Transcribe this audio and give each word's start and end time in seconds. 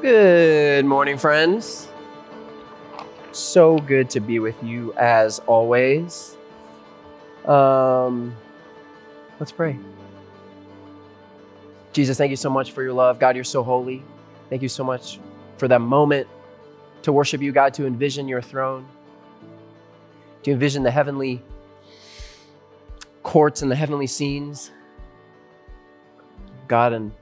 Good 0.00 0.86
morning, 0.86 1.18
friends. 1.18 1.86
So 3.32 3.76
good 3.80 4.08
to 4.10 4.20
be 4.20 4.38
with 4.38 4.56
you 4.62 4.94
as 4.94 5.40
always. 5.40 6.38
Um, 7.44 8.34
let's 9.38 9.52
pray. 9.52 9.78
Jesus, 11.92 12.16
thank 12.16 12.30
you 12.30 12.36
so 12.36 12.48
much 12.48 12.72
for 12.72 12.82
your 12.82 12.94
love. 12.94 13.18
God, 13.18 13.34
you're 13.34 13.44
so 13.44 13.62
holy. 13.62 14.02
Thank 14.48 14.62
you 14.62 14.70
so 14.70 14.82
much 14.82 15.20
for 15.58 15.68
that 15.68 15.82
moment 15.82 16.26
to 17.02 17.12
worship 17.12 17.42
you, 17.42 17.52
God, 17.52 17.74
to 17.74 17.84
envision 17.84 18.26
your 18.26 18.40
throne, 18.40 18.88
to 20.44 20.50
envision 20.50 20.82
the 20.82 20.90
heavenly 20.90 21.42
courts 23.22 23.60
and 23.60 23.70
the 23.70 23.76
heavenly 23.76 24.06
scenes. 24.06 24.70
God, 26.68 26.94
and 26.94 27.12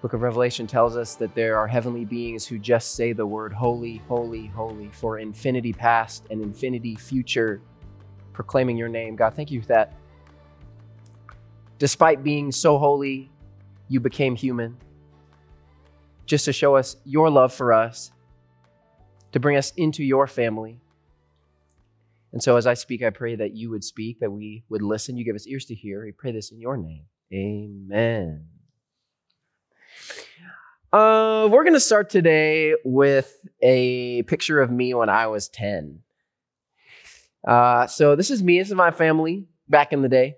Book 0.00 0.12
of 0.12 0.22
Revelation 0.22 0.66
tells 0.66 0.96
us 0.96 1.14
that 1.16 1.34
there 1.34 1.56
are 1.58 1.66
heavenly 1.66 2.04
beings 2.04 2.46
who 2.46 2.58
just 2.58 2.94
say 2.94 3.12
the 3.12 3.26
word 3.26 3.52
holy, 3.52 3.96
holy, 4.08 4.46
holy 4.46 4.90
for 4.92 5.18
infinity 5.18 5.72
past 5.72 6.24
and 6.30 6.40
infinity 6.40 6.94
future, 6.94 7.60
proclaiming 8.32 8.76
your 8.76 8.88
name. 8.88 9.16
God, 9.16 9.34
thank 9.34 9.50
you 9.50 9.60
for 9.60 9.68
that 9.68 9.92
despite 11.78 12.22
being 12.22 12.52
so 12.52 12.78
holy, 12.78 13.30
you 13.88 14.00
became 14.00 14.34
human 14.34 14.76
just 16.26 16.44
to 16.44 16.52
show 16.52 16.76
us 16.76 16.96
your 17.04 17.30
love 17.30 17.54
for 17.54 17.72
us, 17.72 18.12
to 19.32 19.40
bring 19.40 19.56
us 19.56 19.72
into 19.76 20.04
your 20.04 20.26
family. 20.26 20.80
And 22.32 22.42
so 22.42 22.56
as 22.56 22.66
I 22.66 22.74
speak, 22.74 23.02
I 23.02 23.10
pray 23.10 23.36
that 23.36 23.54
you 23.54 23.70
would 23.70 23.82
speak, 23.82 24.20
that 24.20 24.30
we 24.30 24.64
would 24.68 24.82
listen. 24.82 25.16
You 25.16 25.24
give 25.24 25.36
us 25.36 25.46
ears 25.46 25.64
to 25.66 25.74
hear. 25.74 26.04
We 26.04 26.12
pray 26.12 26.32
this 26.32 26.50
in 26.50 26.60
your 26.60 26.76
name. 26.76 27.04
Amen. 27.32 28.57
Uh, 30.90 31.46
we're 31.52 31.64
to 31.74 31.80
start 31.80 32.08
today 32.08 32.74
with 32.82 33.46
a 33.62 34.22
picture 34.22 34.62
of 34.62 34.70
me 34.70 34.94
when 34.94 35.10
I 35.10 35.26
was 35.26 35.50
10. 35.50 36.00
Uh, 37.46 37.86
so, 37.86 38.16
this 38.16 38.30
is 38.30 38.42
me. 38.42 38.58
This 38.58 38.68
is 38.68 38.74
my 38.74 38.90
family 38.90 39.48
back 39.68 39.92
in 39.92 40.00
the 40.00 40.08
day. 40.08 40.36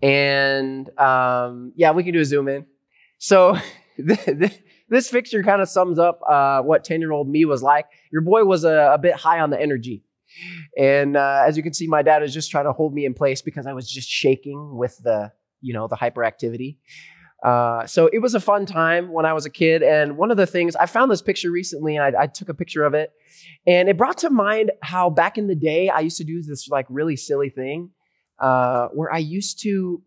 And 0.00 0.88
um, 0.98 1.72
yeah, 1.76 1.90
we 1.90 2.04
can 2.04 2.14
do 2.14 2.20
a 2.20 2.24
zoom 2.24 2.48
in. 2.48 2.64
So, 3.18 3.58
this 3.98 5.10
picture 5.10 5.42
kind 5.42 5.60
of 5.60 5.68
sums 5.68 5.98
up 5.98 6.20
uh, 6.26 6.62
what 6.62 6.82
10 6.82 7.00
year 7.00 7.12
old 7.12 7.28
me 7.28 7.44
was 7.44 7.62
like. 7.62 7.84
Your 8.10 8.22
boy 8.22 8.44
was 8.44 8.64
a, 8.64 8.92
a 8.94 8.98
bit 8.98 9.14
high 9.14 9.40
on 9.40 9.50
the 9.50 9.60
energy. 9.60 10.04
And 10.78 11.18
uh, 11.18 11.44
as 11.46 11.58
you 11.58 11.62
can 11.62 11.74
see, 11.74 11.86
my 11.86 12.00
dad 12.00 12.22
is 12.22 12.32
just 12.32 12.50
trying 12.50 12.64
to 12.64 12.72
hold 12.72 12.94
me 12.94 13.04
in 13.04 13.12
place 13.12 13.42
because 13.42 13.66
I 13.66 13.74
was 13.74 13.90
just 13.90 14.08
shaking 14.08 14.76
with 14.78 14.96
the, 15.02 15.32
you 15.60 15.74
know, 15.74 15.86
the 15.86 15.96
hyperactivity. 15.96 16.78
Uh, 17.42 17.86
so 17.86 18.08
it 18.12 18.18
was 18.18 18.34
a 18.34 18.40
fun 18.40 18.66
time 18.66 19.12
when 19.12 19.24
I 19.24 19.32
was 19.32 19.46
a 19.46 19.50
kid. 19.50 19.82
And 19.82 20.16
one 20.16 20.30
of 20.30 20.36
the 20.36 20.46
things 20.46 20.74
I 20.74 20.86
found 20.86 21.10
this 21.10 21.22
picture 21.22 21.50
recently, 21.50 21.96
and 21.96 22.16
I, 22.16 22.22
I, 22.22 22.26
took 22.26 22.48
a 22.48 22.54
picture 22.54 22.84
of 22.84 22.94
it, 22.94 23.12
and 23.64 23.88
it 23.88 23.96
brought 23.96 24.18
to 24.18 24.30
mind 24.30 24.72
how 24.82 25.08
back 25.08 25.38
in 25.38 25.46
the 25.46 25.54
day 25.54 25.88
I 25.88 26.00
used 26.00 26.18
to 26.18 26.24
do 26.24 26.42
this 26.42 26.68
like 26.68 26.86
really 26.88 27.14
silly 27.14 27.48
thing 27.48 27.90
uh, 28.40 28.88
where 28.88 29.12
I 29.12 29.18
used 29.18 29.62
to 29.62 30.02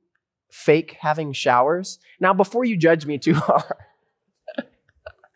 fake 0.51 0.97
having 0.99 1.31
showers. 1.31 1.99
Now, 2.19 2.33
before 2.33 2.65
you 2.65 2.75
judge 2.75 3.05
me 3.05 3.17
too 3.17 3.33
hard. 3.35 3.75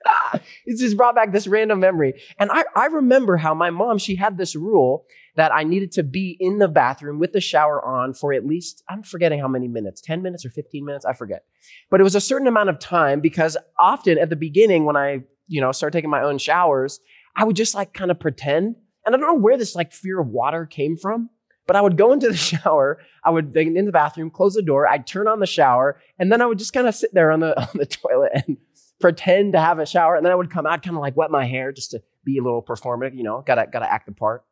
it 0.66 0.78
just 0.78 0.98
brought 0.98 1.16
back 1.16 1.32
this 1.32 1.48
random 1.48 1.80
memory. 1.80 2.14
And 2.40 2.52
I, 2.52 2.66
I 2.76 2.86
remember 2.88 3.38
how 3.38 3.54
my 3.54 3.70
mom, 3.70 3.98
she 3.98 4.16
had 4.16 4.38
this 4.38 4.56
rule 4.56 5.06
that 5.36 5.54
I 5.54 5.64
needed 5.64 5.92
to 5.94 6.04
be 6.04 6.38
in 6.40 6.60
the 6.60 6.68
bathroom 6.68 7.20
with 7.20 7.34
the 7.34 7.42
shower 7.42 7.84
on 7.84 8.14
for 8.14 8.34
at 8.34 8.46
least, 8.46 8.84
I'm 8.90 9.04
forgetting 9.04 9.40
how 9.40 9.48
many 9.48 9.68
minutes, 9.68 10.02
10 10.02 10.22
minutes 10.22 10.46
or 10.46 10.50
15 10.50 10.86
minutes, 10.86 11.06
I 11.06 11.14
forget. 11.14 11.44
But 11.90 12.00
it 12.00 12.04
was 12.04 12.16
a 12.16 12.22
certain 12.22 12.48
amount 12.48 12.70
of 12.70 12.80
time 12.80 13.20
because 13.20 13.58
often 13.78 14.18
at 14.18 14.30
the 14.30 14.36
beginning 14.36 14.86
when 14.86 14.96
I, 14.96 15.24
you 15.48 15.62
know, 15.62 15.72
started 15.72 15.96
taking 15.98 16.10
my 16.10 16.24
own 16.24 16.38
showers, 16.38 17.00
I 17.36 17.44
would 17.44 17.56
just 17.56 17.76
like 17.76 17.94
kind 17.94 18.12
of 18.12 18.20
pretend. 18.20 18.76
And 19.06 19.14
I 19.14 19.18
don't 19.18 19.28
know 19.28 19.42
where 19.42 19.58
this 19.58 19.76
like 19.76 19.92
fear 19.92 20.20
of 20.20 20.28
water 20.28 20.66
came 20.66 20.98
from, 20.98 21.30
but 21.68 21.76
I 21.76 21.82
would 21.82 21.98
go 21.98 22.14
into 22.14 22.30
the 22.30 22.36
shower, 22.38 23.00
I 23.24 23.30
would 23.30 23.56
in 23.56 23.86
the 23.86 23.92
bathroom, 23.92 24.32
close 24.32 24.54
the 24.54 24.62
door, 24.62 24.88
I'd 24.88 25.06
turn 25.06 25.28
on 25.28 25.40
the 25.40 25.46
shower, 25.46 26.00
and 26.18 26.32
then 26.32 26.42
I 26.42 26.46
would 26.46 26.60
just 26.60 26.74
kind 26.74 26.88
of 26.88 26.96
sit 26.96 27.14
there 27.14 27.32
on 27.32 27.42
the 27.42 27.60
on 27.62 27.70
the 27.74 27.86
toilet 27.86 28.32
and 28.34 28.58
pretend 29.02 29.54
to 29.54 29.60
have 29.60 29.80
a 29.80 29.86
shower. 29.86 30.16
And 30.16 30.26
then 30.26 30.32
I 30.32 30.36
would 30.36 30.50
come 30.50 30.66
out, 30.66 30.82
kind 30.82 30.96
of 30.96 31.02
like 31.02 31.18
wet 31.18 31.30
my 31.30 31.46
hair 31.46 31.72
just 31.72 31.92
to 31.92 32.02
be 32.24 32.38
a 32.38 32.44
little 32.44 32.64
performative, 32.64 33.16
you 33.16 33.24
know, 33.24 33.44
gotta 33.46 33.68
gotta 33.72 33.92
act 33.92 34.06
the 34.06 34.14
part. 34.14 34.44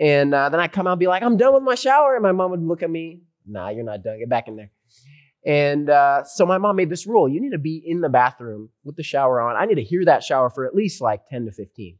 And 0.00 0.32
uh, 0.34 0.48
then 0.48 0.60
I'd 0.60 0.72
come 0.72 0.86
out 0.86 0.92
and 0.92 1.00
be 1.00 1.06
like, 1.06 1.22
I'm 1.22 1.36
done 1.36 1.54
with 1.54 1.62
my 1.62 1.74
shower. 1.74 2.14
And 2.14 2.22
my 2.22 2.32
mom 2.32 2.50
would 2.52 2.62
look 2.62 2.82
at 2.82 2.90
me, 2.90 3.22
nah, 3.46 3.70
you're 3.70 3.84
not 3.84 4.02
done. 4.02 4.18
Get 4.18 4.28
back 4.28 4.48
in 4.48 4.56
there. 4.56 4.70
And 5.44 5.88
uh, 5.88 6.24
so 6.24 6.44
my 6.44 6.58
mom 6.58 6.76
made 6.76 6.90
this 6.90 7.06
rule 7.06 7.28
you 7.28 7.40
need 7.40 7.52
to 7.52 7.58
be 7.58 7.82
in 7.84 8.00
the 8.00 8.08
bathroom 8.08 8.70
with 8.84 8.96
the 8.96 9.02
shower 9.02 9.40
on. 9.40 9.56
I 9.56 9.64
need 9.64 9.76
to 9.76 9.82
hear 9.82 10.04
that 10.04 10.22
shower 10.22 10.50
for 10.50 10.66
at 10.66 10.74
least 10.74 11.00
like 11.00 11.26
10 11.28 11.46
to 11.46 11.52
15. 11.52 11.96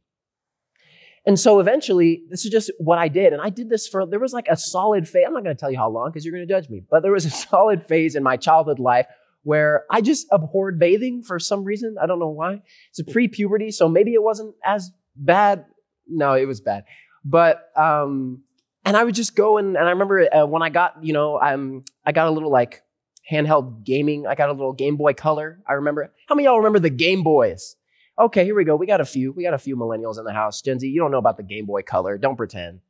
And 1.25 1.39
so 1.39 1.59
eventually, 1.59 2.23
this 2.29 2.45
is 2.45 2.51
just 2.51 2.71
what 2.79 2.97
I 2.97 3.07
did. 3.07 3.33
And 3.33 3.41
I 3.41 3.49
did 3.49 3.69
this 3.69 3.87
for, 3.87 4.05
there 4.05 4.19
was 4.19 4.33
like 4.33 4.47
a 4.49 4.57
solid 4.57 5.07
phase. 5.07 5.23
I'm 5.27 5.33
not 5.33 5.43
going 5.43 5.55
to 5.55 5.59
tell 5.59 5.71
you 5.71 5.77
how 5.77 5.89
long 5.89 6.09
because 6.09 6.25
you're 6.25 6.33
going 6.33 6.47
to 6.47 6.51
judge 6.53 6.69
me, 6.69 6.81
but 6.89 7.01
there 7.01 7.11
was 7.11 7.25
a 7.25 7.29
solid 7.49 7.85
phase 7.85 8.15
in 8.15 8.23
my 8.23 8.37
childhood 8.37 8.79
life 8.79 9.05
where 9.43 9.83
I 9.89 10.01
just 10.01 10.27
abhorred 10.31 10.79
bathing 10.79 11.23
for 11.23 11.39
some 11.39 11.63
reason. 11.63 11.95
I 12.01 12.05
don't 12.05 12.19
know 12.19 12.29
why. 12.29 12.61
It's 12.89 12.99
a 12.99 13.03
pre 13.03 13.27
puberty, 13.27 13.71
so 13.71 13.87
maybe 13.87 14.13
it 14.13 14.23
wasn't 14.23 14.55
as 14.65 14.91
bad. 15.15 15.65
No, 16.07 16.33
it 16.33 16.45
was 16.45 16.61
bad. 16.61 16.83
But 17.23 17.69
um, 17.75 18.43
and 18.85 18.95
I 18.95 19.03
would 19.03 19.15
just 19.15 19.35
go 19.35 19.57
and, 19.57 19.75
and 19.75 19.85
I 19.85 19.91
remember 19.91 20.27
uh, 20.33 20.45
when 20.45 20.61
I 20.61 20.69
got 20.69 21.03
you 21.03 21.13
know 21.13 21.39
um, 21.39 21.83
I 22.05 22.11
got 22.11 22.27
a 22.27 22.31
little 22.31 22.51
like 22.51 22.83
handheld 23.29 23.83
gaming. 23.83 24.27
I 24.27 24.35
got 24.35 24.49
a 24.49 24.53
little 24.53 24.73
Game 24.73 24.97
Boy 24.97 25.13
Color. 25.13 25.59
I 25.67 25.73
remember. 25.73 26.11
How 26.27 26.35
many 26.35 26.45
y'all 26.45 26.57
remember 26.57 26.79
the 26.79 26.89
Game 26.89 27.23
Boys? 27.23 27.75
Okay, 28.17 28.43
here 28.43 28.55
we 28.55 28.65
go. 28.65 28.75
We 28.75 28.85
got 28.85 28.99
a 28.99 29.05
few. 29.05 29.31
We 29.31 29.43
got 29.43 29.53
a 29.53 29.59
few 29.59 29.77
millennials 29.77 30.17
in 30.19 30.25
the 30.25 30.33
house. 30.33 30.61
Gen 30.61 30.79
Z, 30.79 30.87
you 30.87 30.99
don't 30.99 31.11
know 31.11 31.19
about 31.19 31.37
the 31.37 31.43
Game 31.43 31.65
Boy 31.65 31.83
Color. 31.83 32.17
Don't 32.17 32.35
pretend. 32.35 32.81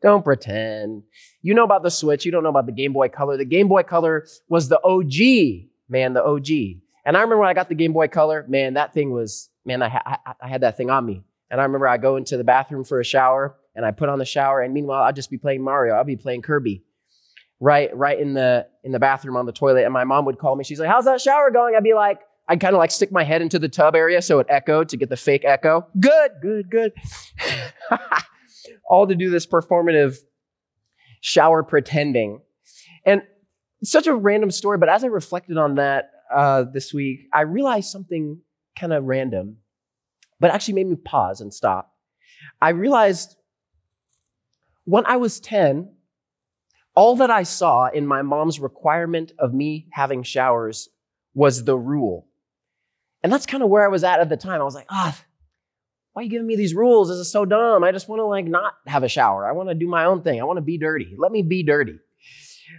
Don't 0.00 0.24
pretend. 0.24 1.02
You 1.42 1.54
know 1.54 1.64
about 1.64 1.82
the 1.82 1.90
Switch. 1.90 2.24
You 2.24 2.32
don't 2.32 2.42
know 2.42 2.48
about 2.48 2.66
the 2.66 2.72
Game 2.72 2.92
Boy 2.92 3.08
Color. 3.08 3.36
The 3.36 3.44
Game 3.44 3.68
Boy 3.68 3.82
Color 3.82 4.26
was 4.48 4.68
the 4.68 4.80
OG, 4.82 5.68
man, 5.88 6.14
the 6.14 6.24
OG. 6.24 6.82
And 7.04 7.16
I 7.16 7.20
remember 7.20 7.38
when 7.38 7.48
I 7.48 7.54
got 7.54 7.68
the 7.68 7.74
Game 7.74 7.92
Boy 7.92 8.08
Color, 8.08 8.46
man, 8.48 8.74
that 8.74 8.94
thing 8.94 9.12
was, 9.12 9.50
man, 9.64 9.82
I, 9.82 10.00
I, 10.04 10.34
I 10.40 10.48
had 10.48 10.62
that 10.62 10.76
thing 10.76 10.90
on 10.90 11.04
me. 11.04 11.22
And 11.52 11.60
I 11.60 11.64
remember 11.64 11.86
I 11.86 11.98
go 11.98 12.16
into 12.16 12.38
the 12.38 12.44
bathroom 12.44 12.82
for 12.82 12.98
a 12.98 13.04
shower 13.04 13.54
and 13.76 13.84
I 13.84 13.90
put 13.90 14.08
on 14.08 14.18
the 14.18 14.24
shower, 14.24 14.62
and 14.62 14.72
meanwhile, 14.74 15.02
I'll 15.02 15.12
just 15.12 15.30
be 15.30 15.38
playing 15.38 15.62
Mario. 15.62 15.94
I'll 15.94 16.02
be 16.02 16.16
playing 16.16 16.42
Kirby. 16.42 16.82
Right, 17.60 17.94
right 17.96 18.18
in 18.18 18.34
the 18.34 18.66
in 18.82 18.90
the 18.90 18.98
bathroom 18.98 19.36
on 19.36 19.46
the 19.46 19.52
toilet. 19.52 19.84
And 19.84 19.92
my 19.92 20.02
mom 20.02 20.24
would 20.24 20.38
call 20.38 20.56
me. 20.56 20.64
She's 20.64 20.80
like, 20.80 20.88
How's 20.88 21.04
that 21.04 21.20
shower 21.20 21.50
going? 21.50 21.76
I'd 21.76 21.84
be 21.84 21.94
like, 21.94 22.20
I'd 22.48 22.60
kind 22.60 22.74
of 22.74 22.78
like 22.78 22.90
stick 22.90 23.12
my 23.12 23.22
head 23.22 23.40
into 23.40 23.58
the 23.58 23.68
tub 23.68 23.94
area 23.94 24.20
so 24.20 24.40
it 24.40 24.46
echoed 24.48 24.88
to 24.88 24.96
get 24.96 25.10
the 25.10 25.16
fake 25.16 25.44
echo. 25.44 25.86
Good, 26.00 26.32
good, 26.40 26.70
good. 26.70 26.92
All 28.88 29.06
to 29.06 29.14
do 29.14 29.30
this 29.30 29.46
performative 29.46 30.18
shower 31.20 31.62
pretending. 31.62 32.40
And 33.06 33.22
such 33.84 34.06
a 34.06 34.14
random 34.14 34.50
story, 34.50 34.78
but 34.78 34.88
as 34.88 35.04
I 35.04 35.08
reflected 35.08 35.56
on 35.56 35.76
that 35.76 36.10
uh, 36.34 36.64
this 36.64 36.92
week, 36.92 37.28
I 37.32 37.42
realized 37.42 37.90
something 37.90 38.40
kind 38.76 38.92
of 38.92 39.04
random 39.04 39.58
but 40.42 40.50
actually 40.50 40.74
made 40.74 40.88
me 40.88 40.96
pause 40.96 41.40
and 41.40 41.54
stop. 41.54 41.94
I 42.60 42.70
realized 42.70 43.36
when 44.84 45.06
I 45.06 45.16
was 45.16 45.38
10, 45.38 45.88
all 46.96 47.14
that 47.16 47.30
I 47.30 47.44
saw 47.44 47.86
in 47.86 48.08
my 48.08 48.22
mom's 48.22 48.58
requirement 48.58 49.30
of 49.38 49.54
me 49.54 49.86
having 49.92 50.24
showers 50.24 50.88
was 51.32 51.62
the 51.62 51.78
rule. 51.78 52.26
And 53.22 53.32
that's 53.32 53.46
kind 53.46 53.62
of 53.62 53.68
where 53.68 53.84
I 53.84 53.88
was 53.88 54.02
at 54.02 54.18
at 54.18 54.28
the 54.30 54.36
time. 54.36 54.60
I 54.60 54.64
was 54.64 54.74
like, 54.74 54.88
ah, 54.90 55.16
oh, 55.16 55.24
why 56.12 56.22
are 56.22 56.24
you 56.24 56.30
giving 56.30 56.48
me 56.48 56.56
these 56.56 56.74
rules? 56.74 57.08
This 57.08 57.18
is 57.18 57.30
so 57.30 57.44
dumb. 57.44 57.84
I 57.84 57.92
just 57.92 58.08
want 58.08 58.18
to 58.18 58.26
like 58.26 58.46
not 58.46 58.74
have 58.88 59.04
a 59.04 59.08
shower. 59.08 59.46
I 59.46 59.52
want 59.52 59.68
to 59.68 59.76
do 59.76 59.86
my 59.86 60.06
own 60.06 60.22
thing. 60.22 60.40
I 60.40 60.44
want 60.44 60.56
to 60.56 60.62
be 60.62 60.76
dirty. 60.76 61.14
Let 61.16 61.30
me 61.30 61.42
be 61.42 61.62
dirty. 61.62 62.00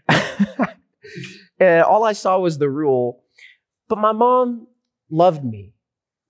and 1.60 1.84
all 1.84 2.04
I 2.04 2.12
saw 2.12 2.40
was 2.40 2.58
the 2.58 2.70
rule. 2.70 3.24
But 3.88 4.00
my 4.00 4.12
mom 4.12 4.68
loved 5.10 5.46
me 5.46 5.76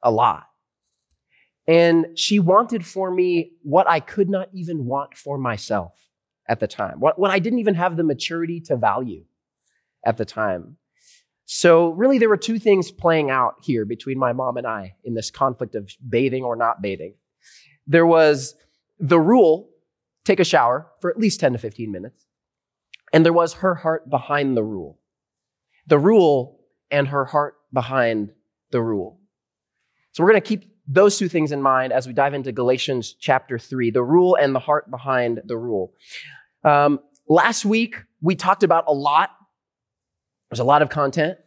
a 0.03 0.11
lot. 0.11 0.43
And 1.67 2.17
she 2.17 2.39
wanted 2.39 2.85
for 2.85 3.09
me 3.09 3.53
what 3.61 3.89
I 3.89 3.99
could 3.99 4.29
not 4.29 4.49
even 4.53 4.85
want 4.85 5.15
for 5.15 5.37
myself 5.37 5.93
at 6.47 6.59
the 6.59 6.67
time, 6.67 6.99
what, 6.99 7.17
what 7.17 7.31
I 7.31 7.39
didn't 7.39 7.59
even 7.59 7.75
have 7.75 7.95
the 7.95 8.03
maturity 8.03 8.59
to 8.61 8.75
value 8.75 9.23
at 10.05 10.17
the 10.17 10.25
time. 10.25 10.77
So, 11.45 11.89
really, 11.89 12.17
there 12.19 12.29
were 12.29 12.37
two 12.37 12.57
things 12.57 12.91
playing 12.91 13.29
out 13.29 13.55
here 13.61 13.85
between 13.85 14.17
my 14.17 14.33
mom 14.33 14.57
and 14.57 14.65
I 14.65 14.95
in 15.03 15.13
this 15.13 15.29
conflict 15.29 15.75
of 15.75 15.89
bathing 16.07 16.43
or 16.43 16.55
not 16.55 16.81
bathing. 16.81 17.15
There 17.85 18.05
was 18.05 18.55
the 18.99 19.19
rule 19.19 19.69
take 20.23 20.39
a 20.39 20.45
shower 20.45 20.87
for 21.01 21.09
at 21.09 21.19
least 21.19 21.41
10 21.41 21.53
to 21.53 21.59
15 21.59 21.91
minutes, 21.91 22.25
and 23.11 23.25
there 23.25 23.33
was 23.33 23.53
her 23.55 23.75
heart 23.75 24.09
behind 24.09 24.55
the 24.55 24.63
rule. 24.63 24.99
The 25.87 25.99
rule 25.99 26.61
and 26.89 27.09
her 27.09 27.25
heart 27.25 27.55
behind 27.73 28.31
the 28.71 28.81
rule. 28.81 29.19
So, 30.13 30.23
we're 30.23 30.31
going 30.31 30.41
to 30.41 30.47
keep 30.47 30.72
those 30.87 31.17
two 31.17 31.29
things 31.29 31.51
in 31.51 31.61
mind 31.61 31.93
as 31.93 32.07
we 32.07 32.13
dive 32.13 32.33
into 32.33 32.51
Galatians 32.51 33.13
chapter 33.19 33.57
3 33.57 33.91
the 33.91 34.03
rule 34.03 34.35
and 34.35 34.53
the 34.53 34.59
heart 34.59 34.89
behind 34.91 35.41
the 35.45 35.57
rule. 35.57 35.93
Um, 36.63 36.99
last 37.27 37.65
week, 37.65 37.95
we 38.21 38.35
talked 38.35 38.63
about 38.63 38.85
a 38.87 38.93
lot. 38.93 39.31
There's 40.49 40.59
a 40.59 40.63
lot 40.65 40.81
of 40.81 40.89
content. 40.89 41.37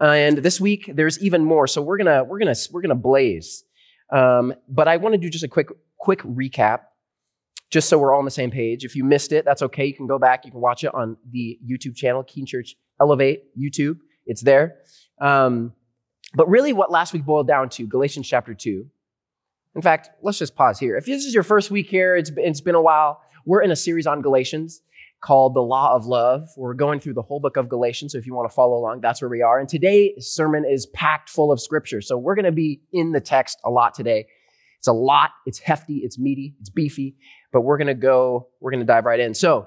and 0.00 0.38
this 0.38 0.60
week 0.60 0.90
there's 0.94 1.18
even 1.20 1.44
more. 1.44 1.66
So 1.66 1.82
we're 1.82 1.98
gonna 1.98 2.24
we're 2.24 2.38
gonna 2.38 2.54
we're 2.72 2.82
gonna 2.82 2.94
blaze. 2.94 3.64
Um, 4.10 4.54
but 4.68 4.88
I 4.88 4.96
want 4.96 5.14
to 5.14 5.18
do 5.18 5.28
just 5.28 5.44
a 5.44 5.48
quick 5.48 5.68
quick 5.98 6.20
recap, 6.20 6.80
just 7.70 7.88
so 7.88 7.98
we're 7.98 8.12
all 8.12 8.20
on 8.20 8.24
the 8.24 8.30
same 8.30 8.50
page. 8.50 8.84
If 8.84 8.96
you 8.96 9.04
missed 9.04 9.32
it, 9.32 9.44
that's 9.44 9.62
okay. 9.62 9.86
You 9.86 9.94
can 9.94 10.06
go 10.06 10.18
back. 10.18 10.44
You 10.44 10.50
can 10.50 10.60
watch 10.60 10.84
it 10.84 10.94
on 10.94 11.16
the 11.30 11.58
YouTube 11.68 11.94
channel, 11.96 12.22
Keene 12.22 12.46
Church 12.46 12.76
Elevate 13.00 13.42
YouTube. 13.58 13.98
It's 14.26 14.42
there. 14.42 14.76
Um, 15.20 15.72
but 16.34 16.48
really, 16.48 16.72
what 16.72 16.90
last 16.90 17.12
week 17.12 17.24
boiled 17.24 17.48
down 17.48 17.68
to 17.70 17.86
Galatians 17.86 18.28
chapter 18.28 18.54
two. 18.54 18.86
In 19.74 19.82
fact, 19.82 20.10
let's 20.22 20.38
just 20.38 20.56
pause 20.56 20.78
here. 20.78 20.96
If 20.96 21.06
this 21.06 21.24
is 21.24 21.34
your 21.34 21.42
first 21.42 21.70
week 21.70 21.88
here, 21.88 22.16
it's, 22.16 22.32
it's 22.36 22.60
been 22.60 22.74
a 22.74 22.82
while. 22.82 23.20
We're 23.46 23.62
in 23.62 23.70
a 23.70 23.76
series 23.76 24.06
on 24.06 24.22
Galatians 24.22 24.82
called 25.20 25.54
The 25.54 25.60
Law 25.60 25.94
of 25.94 26.06
Love. 26.06 26.48
We're 26.56 26.74
going 26.74 27.00
through 27.00 27.14
the 27.14 27.22
whole 27.22 27.38
book 27.38 27.56
of 27.56 27.68
Galatians. 27.68 28.12
So 28.12 28.18
if 28.18 28.26
you 28.26 28.34
want 28.34 28.50
to 28.50 28.54
follow 28.54 28.76
along, 28.76 29.00
that's 29.00 29.20
where 29.20 29.28
we 29.28 29.42
are. 29.42 29.58
And 29.58 29.68
today's 29.68 30.26
sermon 30.26 30.64
is 30.64 30.86
packed 30.86 31.28
full 31.28 31.52
of 31.52 31.60
scripture. 31.60 32.00
So 32.00 32.16
we're 32.16 32.34
going 32.34 32.44
to 32.44 32.52
be 32.52 32.80
in 32.92 33.12
the 33.12 33.20
text 33.20 33.58
a 33.64 33.70
lot 33.70 33.94
today. 33.94 34.26
It's 34.78 34.88
a 34.88 34.92
lot. 34.92 35.30
It's 35.46 35.58
hefty. 35.58 35.98
It's 35.98 36.18
meaty. 36.18 36.54
It's 36.60 36.70
beefy. 36.70 37.16
But 37.52 37.62
we're 37.62 37.78
going 37.78 37.88
to 37.88 37.94
go, 37.94 38.48
we're 38.60 38.70
going 38.70 38.80
to 38.80 38.86
dive 38.86 39.04
right 39.04 39.20
in. 39.20 39.34
So 39.34 39.66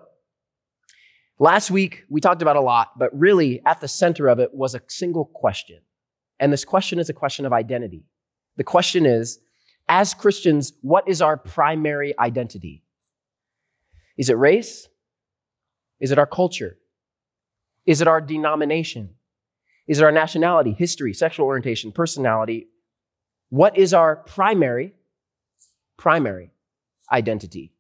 last 1.39 1.71
week 1.71 2.03
we 2.09 2.21
talked 2.21 2.41
about 2.41 2.55
a 2.55 2.61
lot, 2.61 2.97
but 2.97 3.17
really 3.17 3.61
at 3.65 3.81
the 3.81 3.87
center 3.87 4.27
of 4.27 4.39
it 4.39 4.53
was 4.53 4.73
a 4.75 4.81
single 4.87 5.25
question. 5.25 5.79
And 6.41 6.51
this 6.51 6.65
question 6.65 6.97
is 6.99 7.07
a 7.07 7.13
question 7.13 7.45
of 7.45 7.53
identity. 7.53 8.03
The 8.57 8.63
question 8.63 9.05
is, 9.05 9.39
as 9.87 10.15
Christians, 10.15 10.73
what 10.81 11.07
is 11.07 11.21
our 11.21 11.37
primary 11.37 12.17
identity? 12.19 12.83
Is 14.17 14.29
it 14.29 14.37
race? 14.37 14.89
Is 15.99 16.11
it 16.11 16.17
our 16.17 16.25
culture? 16.25 16.77
Is 17.85 18.01
it 18.01 18.07
our 18.07 18.19
denomination? 18.19 19.11
Is 19.87 19.99
it 19.99 20.03
our 20.03 20.11
nationality, 20.11 20.71
history, 20.71 21.13
sexual 21.13 21.45
orientation, 21.45 21.91
personality? 21.91 22.67
What 23.49 23.77
is 23.77 23.93
our 23.93 24.15
primary, 24.15 24.95
primary 25.97 26.51
identity 27.11 27.71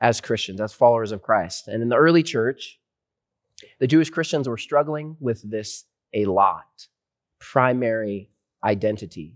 as 0.00 0.20
Christians, 0.20 0.60
as 0.60 0.74
followers 0.74 1.12
of 1.12 1.22
Christ? 1.22 1.68
And 1.68 1.82
in 1.82 1.88
the 1.88 1.96
early 1.96 2.22
church, 2.22 2.78
the 3.78 3.86
Jewish 3.86 4.10
Christians 4.10 4.46
were 4.46 4.58
struggling 4.58 5.16
with 5.20 5.48
this 5.48 5.84
a 6.14 6.26
lot 6.26 6.88
primary 7.40 8.30
identity. 8.62 9.34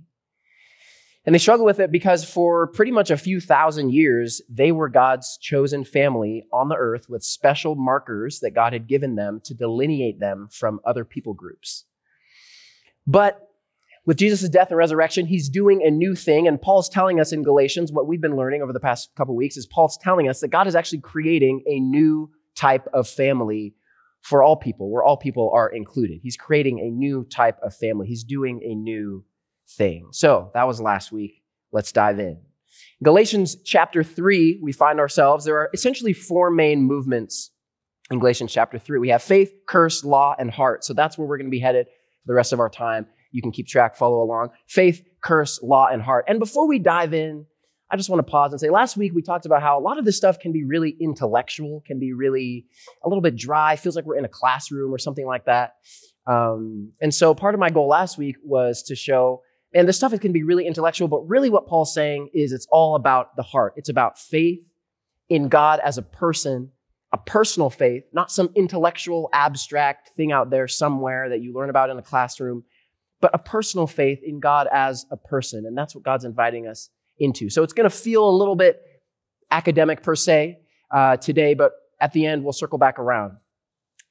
And 1.26 1.34
they 1.34 1.38
struggle 1.38 1.64
with 1.64 1.80
it 1.80 1.90
because 1.90 2.22
for 2.22 2.66
pretty 2.66 2.92
much 2.92 3.10
a 3.10 3.16
few 3.16 3.40
thousand 3.40 3.94
years, 3.94 4.42
they 4.50 4.72
were 4.72 4.90
God's 4.90 5.38
chosen 5.40 5.82
family 5.82 6.44
on 6.52 6.68
the 6.68 6.76
earth 6.76 7.08
with 7.08 7.22
special 7.22 7.74
markers 7.74 8.40
that 8.40 8.54
God 8.54 8.74
had 8.74 8.86
given 8.86 9.14
them 9.14 9.40
to 9.44 9.54
delineate 9.54 10.20
them 10.20 10.48
from 10.52 10.80
other 10.84 11.04
people 11.04 11.32
groups. 11.32 11.86
But 13.06 13.40
with 14.04 14.18
Jesus' 14.18 14.50
death 14.50 14.68
and 14.68 14.76
resurrection, 14.76 15.24
he's 15.24 15.48
doing 15.48 15.82
a 15.82 15.90
new 15.90 16.14
thing. 16.14 16.46
And 16.46 16.60
Paul's 16.60 16.90
telling 16.90 17.20
us 17.20 17.32
in 17.32 17.42
Galatians, 17.42 17.90
what 17.90 18.06
we've 18.06 18.20
been 18.20 18.36
learning 18.36 18.60
over 18.60 18.74
the 18.74 18.80
past 18.80 19.10
couple 19.16 19.34
weeks 19.34 19.56
is 19.56 19.66
Paul's 19.66 19.96
telling 19.96 20.28
us 20.28 20.40
that 20.40 20.48
God 20.48 20.66
is 20.66 20.74
actually 20.74 21.00
creating 21.00 21.62
a 21.66 21.80
new 21.80 22.30
type 22.54 22.86
of 22.92 23.08
family 23.08 23.74
for 24.24 24.42
all 24.42 24.56
people, 24.56 24.90
where 24.90 25.04
all 25.04 25.18
people 25.18 25.50
are 25.54 25.68
included. 25.68 26.18
He's 26.22 26.36
creating 26.36 26.80
a 26.80 26.90
new 26.90 27.24
type 27.24 27.58
of 27.62 27.76
family. 27.76 28.06
He's 28.06 28.24
doing 28.24 28.62
a 28.64 28.74
new 28.74 29.22
thing. 29.76 30.08
So 30.12 30.50
that 30.54 30.66
was 30.66 30.80
last 30.80 31.12
week. 31.12 31.42
Let's 31.72 31.92
dive 31.92 32.18
in. 32.18 32.40
Galatians 33.02 33.56
chapter 33.64 34.02
3, 34.02 34.60
we 34.62 34.72
find 34.72 34.98
ourselves, 34.98 35.44
there 35.44 35.58
are 35.58 35.70
essentially 35.74 36.14
four 36.14 36.50
main 36.50 36.82
movements 36.82 37.50
in 38.10 38.18
Galatians 38.18 38.50
chapter 38.50 38.78
3. 38.78 38.98
We 38.98 39.10
have 39.10 39.22
faith, 39.22 39.52
curse, 39.68 40.04
law, 40.04 40.34
and 40.38 40.50
heart. 40.50 40.84
So 40.84 40.94
that's 40.94 41.18
where 41.18 41.28
we're 41.28 41.36
going 41.36 41.46
to 41.46 41.50
be 41.50 41.60
headed 41.60 41.86
for 41.86 42.28
the 42.28 42.34
rest 42.34 42.54
of 42.54 42.60
our 42.60 42.70
time. 42.70 43.06
You 43.30 43.42
can 43.42 43.52
keep 43.52 43.68
track, 43.68 43.94
follow 43.94 44.22
along. 44.22 44.50
Faith, 44.66 45.02
curse, 45.20 45.62
law, 45.62 45.88
and 45.92 46.00
heart. 46.00 46.24
And 46.28 46.38
before 46.38 46.66
we 46.66 46.78
dive 46.78 47.12
in, 47.12 47.44
I 47.94 47.96
just 47.96 48.10
want 48.10 48.26
to 48.26 48.28
pause 48.28 48.50
and 48.50 48.60
say 48.60 48.70
last 48.70 48.96
week 48.96 49.12
we 49.14 49.22
talked 49.22 49.46
about 49.46 49.62
how 49.62 49.78
a 49.78 49.80
lot 49.80 50.00
of 50.00 50.04
this 50.04 50.16
stuff 50.16 50.40
can 50.40 50.50
be 50.50 50.64
really 50.64 50.96
intellectual, 50.98 51.80
can 51.86 52.00
be 52.00 52.12
really 52.12 52.66
a 53.04 53.08
little 53.08 53.22
bit 53.22 53.36
dry, 53.36 53.76
feels 53.76 53.94
like 53.94 54.04
we're 54.04 54.16
in 54.16 54.24
a 54.24 54.28
classroom 54.28 54.92
or 54.92 54.98
something 54.98 55.24
like 55.24 55.44
that. 55.44 55.74
Um, 56.26 56.90
and 57.00 57.14
so 57.14 57.36
part 57.36 57.54
of 57.54 57.60
my 57.60 57.70
goal 57.70 57.86
last 57.86 58.18
week 58.18 58.34
was 58.42 58.82
to 58.88 58.96
show 58.96 59.42
and 59.72 59.86
this 59.86 59.96
stuff 59.96 60.12
can 60.18 60.32
be 60.32 60.42
really 60.42 60.66
intellectual, 60.66 61.06
but 61.06 61.20
really 61.28 61.50
what 61.50 61.68
Paul's 61.68 61.94
saying 61.94 62.30
is 62.34 62.50
it's 62.50 62.66
all 62.72 62.96
about 62.96 63.36
the 63.36 63.44
heart. 63.44 63.74
It's 63.76 63.88
about 63.88 64.18
faith 64.18 64.58
in 65.28 65.48
God 65.48 65.78
as 65.78 65.96
a 65.96 66.02
person, 66.02 66.72
a 67.12 67.18
personal 67.18 67.70
faith, 67.70 68.08
not 68.12 68.32
some 68.32 68.50
intellectual, 68.56 69.30
abstract 69.32 70.10
thing 70.16 70.32
out 70.32 70.50
there 70.50 70.66
somewhere 70.66 71.28
that 71.28 71.42
you 71.42 71.54
learn 71.54 71.70
about 71.70 71.90
in 71.90 71.98
a 71.98 72.02
classroom, 72.02 72.64
but 73.20 73.30
a 73.32 73.38
personal 73.38 73.86
faith 73.86 74.18
in 74.24 74.40
God 74.40 74.66
as 74.72 75.06
a 75.12 75.16
person. 75.16 75.64
And 75.64 75.78
that's 75.78 75.94
what 75.94 76.02
God's 76.02 76.24
inviting 76.24 76.66
us 76.66 76.90
into. 77.18 77.50
So 77.50 77.62
it's 77.62 77.72
going 77.72 77.88
to 77.88 77.96
feel 77.96 78.28
a 78.28 78.30
little 78.30 78.56
bit 78.56 78.80
academic 79.50 80.02
per 80.02 80.14
se 80.14 80.58
uh, 80.90 81.16
today, 81.16 81.54
but 81.54 81.72
at 82.00 82.12
the 82.12 82.26
end, 82.26 82.42
we'll 82.42 82.52
circle 82.52 82.78
back 82.78 82.98
around. 82.98 83.38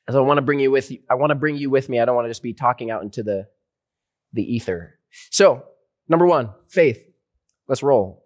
As 0.07 0.15
I 0.15 0.19
want 0.19 0.37
to 0.37 0.41
bring 0.41 0.59
you 0.59 0.71
with, 0.71 0.91
I 1.09 1.15
want 1.15 1.31
to 1.31 1.35
bring 1.35 1.55
you 1.55 1.69
with 1.69 1.89
me. 1.89 1.99
I 1.99 2.05
don't 2.05 2.15
want 2.15 2.25
to 2.25 2.29
just 2.29 2.43
be 2.43 2.53
talking 2.53 2.91
out 2.91 3.03
into 3.03 3.23
the, 3.23 3.47
the 4.33 4.43
ether. 4.43 4.99
So, 5.31 5.63
number 6.09 6.25
one, 6.25 6.49
faith. 6.69 7.05
Let's 7.67 7.83
roll. 7.83 8.25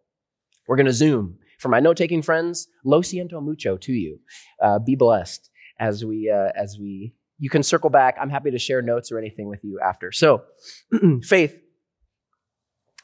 We're 0.68 0.76
going 0.78 0.88
to 0.88 0.94
zoom. 0.94 1.38
For 1.60 1.70
my 1.70 1.80
note 1.80 1.98
taking 1.98 2.22
friends, 2.22 2.68
lo 2.84 3.02
siento 3.02 3.42
mucho 3.42 3.78
to 3.78 3.92
you. 3.92 4.20
Uh, 4.62 4.80
be 4.80 4.96
blessed 4.96 5.50
as 5.80 6.04
we, 6.04 6.32
uh, 6.32 6.52
as 6.56 6.78
we, 6.80 7.14
you 7.40 7.50
can 7.50 7.62
circle 7.62 7.90
back. 7.90 8.18
I'm 8.20 8.30
happy 8.30 8.52
to 8.52 8.60
share 8.60 8.82
notes 8.82 9.12
or 9.12 9.20
anything 9.20 9.48
with 9.48 9.64
you 9.64 9.80
after. 9.80 10.12
So, 10.12 10.44
faith, 11.24 11.60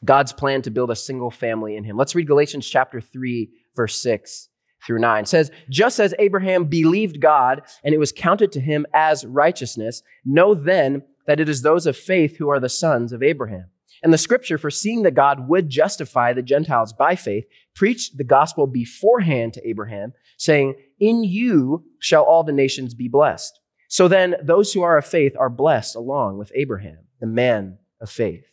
God's 0.05 0.33
plan 0.33 0.61
to 0.63 0.71
build 0.71 0.91
a 0.91 0.95
single 0.95 1.31
family 1.31 1.75
in 1.75 1.83
Him. 1.83 1.97
Let's 1.97 2.15
read 2.15 2.27
Galatians 2.27 2.67
chapter 2.67 3.01
3, 3.01 3.50
verse 3.75 4.01
6 4.01 4.50
through 4.85 5.00
9. 5.00 5.23
It 5.23 5.27
says, 5.27 5.51
Just 5.69 6.00
as 6.00 6.13
Abraham 6.19 6.65
believed 6.65 7.21
God 7.21 7.61
and 7.83 7.94
it 7.94 8.00
was 8.00 8.11
counted 8.11 8.51
to 8.53 8.59
him 8.59 8.85
as 8.94 9.25
righteousness, 9.25 10.03
know 10.25 10.53
then 10.53 11.03
that 11.25 11.39
it 11.39 11.47
is 11.47 11.61
those 11.61 11.85
of 11.85 11.95
faith 11.95 12.38
who 12.38 12.50
are 12.50 12.59
the 12.59 12.69
sons 12.69 13.13
of 13.13 13.23
Abraham. 13.23 13.69
And 14.01 14.11
the 14.11 14.17
scripture, 14.17 14.57
foreseeing 14.57 15.03
that 15.03 15.15
God 15.15 15.47
would 15.47 15.69
justify 15.69 16.33
the 16.33 16.41
Gentiles 16.41 16.91
by 16.91 17.15
faith, 17.15 17.45
preached 17.73 18.17
the 18.17 18.25
gospel 18.25 18.67
beforehand 18.67 19.53
to 19.53 19.67
Abraham, 19.67 20.11
saying, 20.38 20.75
In 21.00 21.23
you 21.23 21.85
shall 22.00 22.23
all 22.23 22.44
the 22.44 22.51
nations 22.51 22.94
be 22.94 23.07
blessed. 23.07 23.57
So 23.88 24.07
then, 24.07 24.36
those 24.43 24.74
who 24.74 24.81
are 24.81 24.98
of 24.98 25.05
faith 25.05 25.36
are 25.39 25.50
blessed 25.50 25.95
along 25.95 26.38
with 26.38 26.51
Abraham, 26.55 26.98
the 27.22 27.27
man 27.27 27.77
of 28.01 28.10
faith. 28.10 28.43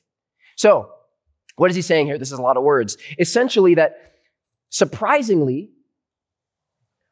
So, 0.56 0.90
what 1.56 1.70
is 1.70 1.76
he 1.76 1.82
saying 1.82 2.06
here? 2.06 2.18
This 2.18 2.32
is 2.32 2.38
a 2.38 2.42
lot 2.42 2.56
of 2.56 2.62
words. 2.62 2.96
Essentially, 3.18 3.74
that 3.74 3.96
surprisingly, 4.70 5.70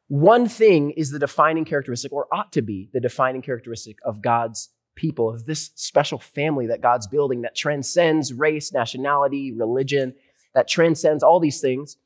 one 0.07 0.47
thing 0.47 0.91
is 0.91 1.11
the 1.11 1.19
defining 1.19 1.65
characteristic, 1.65 2.11
or 2.11 2.27
ought 2.31 2.51
to 2.53 2.61
be 2.61 2.89
the 2.93 2.99
defining 2.99 3.41
characteristic 3.41 3.97
of 4.03 4.21
God's 4.21 4.69
people, 4.95 5.29
of 5.29 5.45
this 5.45 5.71
special 5.75 6.19
family 6.19 6.67
that 6.67 6.81
God's 6.81 7.07
building 7.07 7.41
that 7.41 7.55
transcends 7.55 8.33
race, 8.33 8.73
nationality, 8.73 9.51
religion, 9.51 10.15
that 10.55 10.67
transcends 10.67 11.23
all 11.23 11.39
these 11.39 11.61
things 11.61 11.97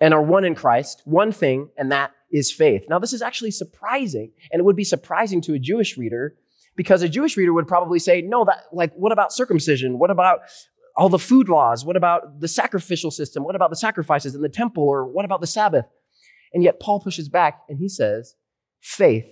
and 0.00 0.14
are 0.14 0.22
one 0.22 0.44
in 0.44 0.54
Christ, 0.54 1.02
one 1.04 1.32
thing, 1.32 1.68
and 1.76 1.92
that 1.92 2.12
is 2.30 2.50
faith. 2.50 2.86
Now, 2.88 2.98
this 2.98 3.12
is 3.12 3.22
actually 3.22 3.50
surprising, 3.50 4.32
and 4.50 4.60
it 4.60 4.64
would 4.64 4.76
be 4.76 4.84
surprising 4.84 5.40
to 5.42 5.54
a 5.54 5.58
Jewish 5.58 5.98
reader 5.98 6.34
because 6.74 7.02
a 7.02 7.08
Jewish 7.08 7.36
reader 7.36 7.52
would 7.52 7.68
probably 7.68 7.98
say, 7.98 8.22
no, 8.22 8.44
that, 8.44 8.64
like, 8.72 8.94
what 8.94 9.12
about 9.12 9.32
circumcision? 9.32 9.98
What 9.98 10.10
about 10.10 10.40
all 10.96 11.08
the 11.08 11.18
food 11.18 11.48
laws? 11.48 11.84
What 11.84 11.96
about 11.96 12.40
the 12.40 12.48
sacrificial 12.48 13.10
system? 13.10 13.44
What 13.44 13.56
about 13.56 13.70
the 13.70 13.76
sacrifices 13.76 14.34
in 14.34 14.42
the 14.42 14.48
temple? 14.48 14.84
Or 14.84 15.06
what 15.06 15.24
about 15.24 15.40
the 15.40 15.46
Sabbath? 15.46 15.86
And 16.52 16.62
yet, 16.62 16.80
Paul 16.80 17.00
pushes 17.00 17.28
back 17.28 17.62
and 17.68 17.78
he 17.78 17.88
says, 17.88 18.34
faith 18.80 19.26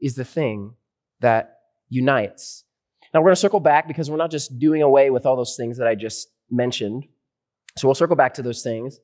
is 0.00 0.14
the 0.14 0.24
thing 0.24 0.74
that 1.20 1.58
unites. 1.88 2.64
Now 3.12 3.20
we're 3.20 3.26
going 3.26 3.34
to 3.34 3.40
circle 3.40 3.60
back 3.60 3.86
because 3.86 4.10
we're 4.10 4.16
not 4.16 4.30
just 4.30 4.58
doing 4.58 4.82
away 4.82 5.10
with 5.10 5.26
all 5.26 5.36
those 5.36 5.56
things 5.56 5.76
that 5.78 5.86
I 5.86 5.94
just 5.94 6.28
mentioned. 6.50 7.06
So 7.76 7.86
we'll 7.86 7.94
circle 7.94 8.16
back 8.16 8.34
to 8.34 8.42
those 8.42 8.62
things. 8.62 8.98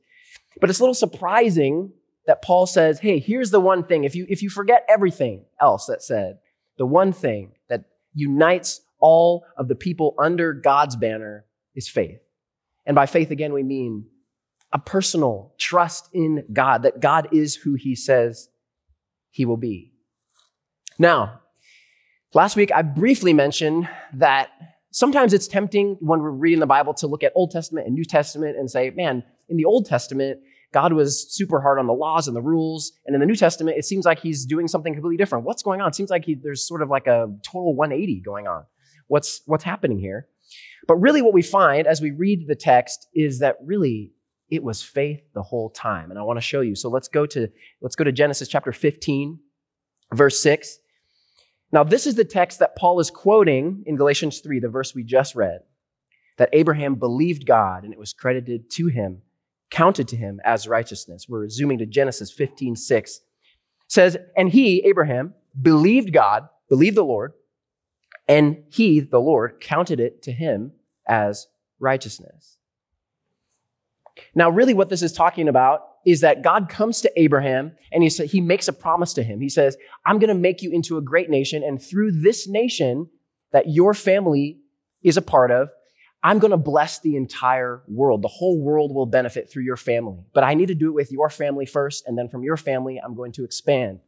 But 0.61 0.71
it's 0.71 0.79
a 0.79 0.83
little 0.83 0.95
surprising 0.95 1.93
that 2.27 2.43
Paul 2.43 2.67
says, 2.67 3.01
hey, 3.01 3.19
here's 3.19 3.51
the 3.51 3.61
one 3.61 3.85
thing. 3.85 4.05
If 4.05 4.15
you, 4.15 4.27
if 4.29 4.43
you 4.43 4.51
forget 4.51 4.85
everything 4.89 5.45
else 5.61 5.87
that 5.87 6.03
said, 6.03 6.39
the 6.79 6.87
one 6.87 7.13
thing 7.13 7.53
that 7.69 7.85
unites 8.15 8.81
all 8.99 9.45
of 9.57 9.69
the 9.69 9.75
people 9.75 10.15
under 10.19 10.53
God's 10.53 10.97
banner 10.97 11.45
is 11.79 11.89
faith. 11.89 12.21
And 12.85 12.95
by 12.95 13.07
faith, 13.07 13.31
again, 13.31 13.55
we 13.55 13.63
mean 13.63 14.07
a 14.73 14.79
personal 14.79 15.55
trust 15.57 16.11
in 16.13 16.45
God, 16.53 16.83
that 16.83 17.01
God 17.01 17.29
is 17.33 17.55
who 17.55 17.75
he 17.75 17.95
says 17.95 18.49
he 19.31 19.47
will 19.47 19.57
be. 19.57 19.93
Now, 20.99 21.41
Last 22.35 22.57
week, 22.57 22.71
I 22.75 22.83
briefly 22.83 23.33
mentioned 23.33 23.89
that 24.13 24.51
sometimes 24.91 25.33
it's 25.33 25.49
tempting 25.49 25.97
when 26.01 26.21
we're 26.21 26.31
reading 26.31 26.61
the 26.61 26.67
Bible 26.67 26.93
to 26.95 27.07
look 27.07 27.23
at 27.23 27.33
Old 27.35 27.51
Testament 27.51 27.87
and 27.87 27.95
New 27.95 28.05
Testament 28.05 28.59
and 28.59 28.71
say, 28.71 28.91
man, 28.91 29.25
in 29.49 29.57
the 29.57 29.65
Old 29.65 29.87
Testament, 29.87 30.39
God 30.75 30.93
was 30.93 31.35
super 31.35 31.59
hard 31.63 31.79
on 31.79 31.87
the 31.87 31.95
laws 31.95 32.29
and 32.29 32.37
the 32.37 32.43
rules. 32.43 32.93
And 33.07 33.15
in 33.15 33.21
the 33.21 33.27
New 33.27 33.35
Testament, 33.35 33.79
it 33.79 33.87
seems 33.87 34.05
like 34.05 34.19
he's 34.19 34.45
doing 34.45 34.69
something 34.69 34.93
completely 34.93 35.17
different. 35.17 35.47
What's 35.47 35.63
going 35.63 35.81
on? 35.81 35.89
It 35.89 35.95
seems 35.95 36.11
like 36.11 36.27
he, 36.27 36.35
there's 36.35 36.69
sort 36.69 36.83
of 36.83 36.91
like 36.91 37.07
a 37.07 37.35
total 37.43 37.75
180 37.75 38.21
going 38.21 38.47
on. 38.47 38.65
What's, 39.07 39.41
what's 39.47 39.65
happening 39.65 39.99
here? 39.99 40.29
But 40.89 40.97
really, 40.97 41.21
what 41.23 41.35
we 41.35 41.43
find 41.43 41.87
as 41.87 42.01
we 42.01 42.11
read 42.11 42.49
the 42.49 42.57
text 42.57 43.09
is 43.15 43.39
that 43.41 43.59
really 43.63 44.15
it 44.51 44.65
was 44.65 44.83
faith 44.83 45.21
the 45.35 45.43
whole 45.43 45.69
time. 45.69 46.11
And 46.11 46.19
I 46.19 46.23
want 46.23 46.39
to 46.39 46.43
show 46.43 46.63
you. 46.63 46.75
So 46.75 46.89
let's 46.89 47.09
go 47.09 47.27
to, 47.27 47.49
let's 47.83 47.95
go 47.95 48.05
to 48.05 48.11
Genesis 48.11 48.49
chapter 48.49 48.73
15, 48.73 49.39
verse 50.15 50.41
6. 50.41 50.79
Now, 51.71 51.85
this 51.85 52.07
is 52.07 52.15
the 52.15 52.25
text 52.25 52.59
that 52.61 52.75
Paul 52.75 52.99
is 53.01 53.11
quoting 53.11 53.83
in 53.85 53.97
Galatians 53.97 54.41
3, 54.41 54.61
the 54.61 54.71
verse 54.71 54.95
we 54.95 55.05
just 55.05 55.35
read, 55.35 55.61
that 56.39 56.49
Abraham 56.55 56.95
believed 56.95 57.45
God 57.45 57.85
and 57.85 57.93
it 57.93 57.99
was 57.99 58.15
credited 58.15 58.71
to 58.71 58.87
him, 58.87 59.21
counted 59.71 60.09
to 60.09 60.17
him 60.17 60.41
as 60.43 60.67
righteousness. 60.67 61.27
We're 61.29 61.51
zooming 61.51 61.79
to 61.79 61.87
Genesis 61.87 62.33
15, 62.33 62.77
6. 62.77 63.17
It 63.17 63.23
says, 63.89 64.17
And 64.39 64.49
he, 64.49 64.83
Abraham, 64.87 65.35
believed 65.61 66.15
God, 66.15 66.49
believed 66.71 66.97
the 66.97 67.05
Lord, 67.05 67.35
and 68.27 68.65
he, 68.71 69.01
the 69.01 69.21
Lord, 69.21 69.61
counted 69.61 70.01
it 70.01 70.23
to 70.23 70.33
him 70.33 70.73
as 71.09 71.47
righteousness. 71.81 72.57
Now, 74.35 74.51
really, 74.51 74.75
what 74.75 74.89
this 74.89 75.03
is 75.03 75.13
talking 75.13 75.49
about 75.49 75.83
is 76.05 76.21
that 76.21 76.43
God 76.43 76.69
comes 76.69 77.01
to 77.03 77.13
Abraham 77.21 77.73
and 77.93 78.03
he, 78.03 78.11
says 78.11 78.31
he 78.31 78.41
makes 78.41 78.69
a 78.69 78.73
promise 78.73 79.13
to 79.15 79.23
him. 79.23 79.41
He 79.41 79.49
says, 79.49 79.77
I'm 80.05 80.19
going 80.19 80.29
to 80.29 80.35
make 80.35 80.63
you 80.63 80.71
into 80.71 80.97
a 80.97 81.03
great 81.03 81.31
nation, 81.31 81.63
and 81.63 81.81
through 81.81 82.13
this 82.13 82.49
nation 82.49 83.09
that 83.53 83.69
your 83.69 83.95
family 83.95 84.59
is 85.03 85.17
a 85.17 85.23
part 85.23 85.51
of, 85.51 85.69
I'm 86.23 86.41
going 86.41 86.51
to 86.51 86.57
bless 86.57 86.99
the 86.99 87.17
entire 87.17 87.83
world. 87.87 88.23
The 88.23 88.29
whole 88.29 88.61
world 88.61 88.93
will 88.93 89.07
benefit 89.07 89.49
through 89.49 89.63
your 89.63 89.77
family. 89.77 90.25
But 90.35 90.43
I 90.43 90.55
need 90.55 90.67
to 90.67 90.75
do 90.75 90.89
it 90.89 90.95
with 90.95 91.13
your 91.13 91.31
family 91.31 91.67
first, 91.67 92.05
and 92.07 92.19
then 92.19 92.29
from 92.29 92.43
your 92.43 92.57
family, 92.57 93.01
I'm 93.03 93.15
going 93.15 93.33
to 93.33 93.45
expand. 93.45 94.01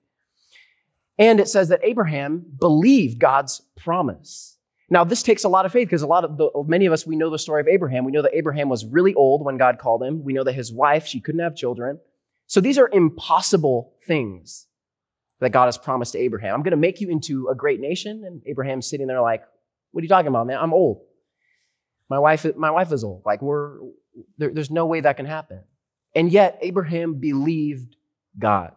And 1.18 1.38
it 1.38 1.48
says 1.48 1.68
that 1.68 1.84
Abraham 1.84 2.44
believed 2.58 3.20
God's 3.20 3.62
promise. 3.76 4.56
Now, 4.92 5.04
this 5.04 5.22
takes 5.22 5.44
a 5.44 5.48
lot 5.48 5.66
of 5.66 5.72
faith 5.72 5.86
because 5.86 6.02
a 6.02 6.06
lot 6.08 6.24
of 6.24 6.36
the, 6.36 6.50
many 6.66 6.86
of 6.86 6.92
us, 6.92 7.06
we 7.06 7.14
know 7.14 7.30
the 7.30 7.38
story 7.38 7.60
of 7.60 7.68
Abraham. 7.68 8.04
We 8.04 8.10
know 8.10 8.22
that 8.22 8.34
Abraham 8.34 8.68
was 8.68 8.84
really 8.84 9.14
old 9.14 9.44
when 9.44 9.56
God 9.56 9.78
called 9.78 10.02
him. 10.02 10.24
We 10.24 10.32
know 10.32 10.42
that 10.42 10.54
his 10.54 10.72
wife, 10.72 11.06
she 11.06 11.20
couldn't 11.20 11.40
have 11.40 11.54
children. 11.54 12.00
So 12.48 12.60
these 12.60 12.76
are 12.76 12.90
impossible 12.92 13.94
things 14.04 14.66
that 15.38 15.50
God 15.50 15.66
has 15.66 15.78
promised 15.78 16.12
to 16.12 16.18
Abraham. 16.18 16.54
I'm 16.54 16.62
going 16.62 16.72
to 16.72 16.76
make 16.76 17.00
you 17.00 17.08
into 17.08 17.48
a 17.48 17.54
great 17.54 17.78
nation. 17.78 18.24
And 18.26 18.42
Abraham's 18.46 18.90
sitting 18.90 19.06
there 19.06 19.22
like, 19.22 19.44
what 19.92 20.00
are 20.00 20.04
you 20.04 20.08
talking 20.08 20.26
about, 20.26 20.48
man? 20.48 20.58
I'm 20.60 20.74
old. 20.74 21.02
My 22.08 22.18
wife, 22.18 22.44
my 22.56 22.72
wife 22.72 22.92
is 22.92 23.04
old. 23.04 23.22
Like 23.24 23.40
we're, 23.40 23.78
there, 24.38 24.50
there's 24.52 24.72
no 24.72 24.86
way 24.86 25.00
that 25.00 25.16
can 25.16 25.26
happen. 25.26 25.62
And 26.16 26.32
yet 26.32 26.58
Abraham 26.62 27.14
believed 27.14 27.94
God. 28.36 28.72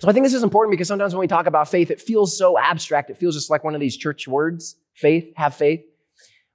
So 0.00 0.08
I 0.08 0.12
think 0.12 0.26
this 0.26 0.34
is 0.34 0.42
important 0.42 0.72
because 0.72 0.88
sometimes 0.88 1.14
when 1.14 1.20
we 1.20 1.28
talk 1.28 1.46
about 1.46 1.68
faith, 1.68 1.92
it 1.92 2.00
feels 2.00 2.36
so 2.36 2.58
abstract. 2.58 3.10
It 3.10 3.18
feels 3.18 3.36
just 3.36 3.48
like 3.48 3.62
one 3.62 3.76
of 3.76 3.80
these 3.80 3.96
church 3.96 4.26
words 4.26 4.74
faith, 4.94 5.32
have 5.36 5.54
faith. 5.54 5.82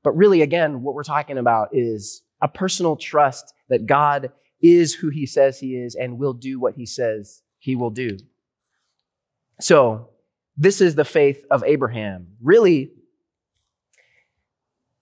But 0.03 0.15
really, 0.15 0.41
again, 0.41 0.81
what 0.81 0.95
we're 0.95 1.03
talking 1.03 1.37
about 1.37 1.69
is 1.73 2.21
a 2.41 2.47
personal 2.47 2.95
trust 2.95 3.53
that 3.69 3.85
God 3.85 4.31
is 4.61 4.93
who 4.93 5.09
he 5.09 5.25
says 5.25 5.59
he 5.59 5.75
is 5.75 5.95
and 5.95 6.17
will 6.17 6.33
do 6.33 6.59
what 6.59 6.75
he 6.75 6.85
says 6.85 7.41
he 7.59 7.75
will 7.75 7.89
do. 7.89 8.17
So, 9.59 10.09
this 10.57 10.81
is 10.81 10.95
the 10.95 11.05
faith 11.05 11.45
of 11.49 11.63
Abraham. 11.63 12.27
Really, 12.41 12.91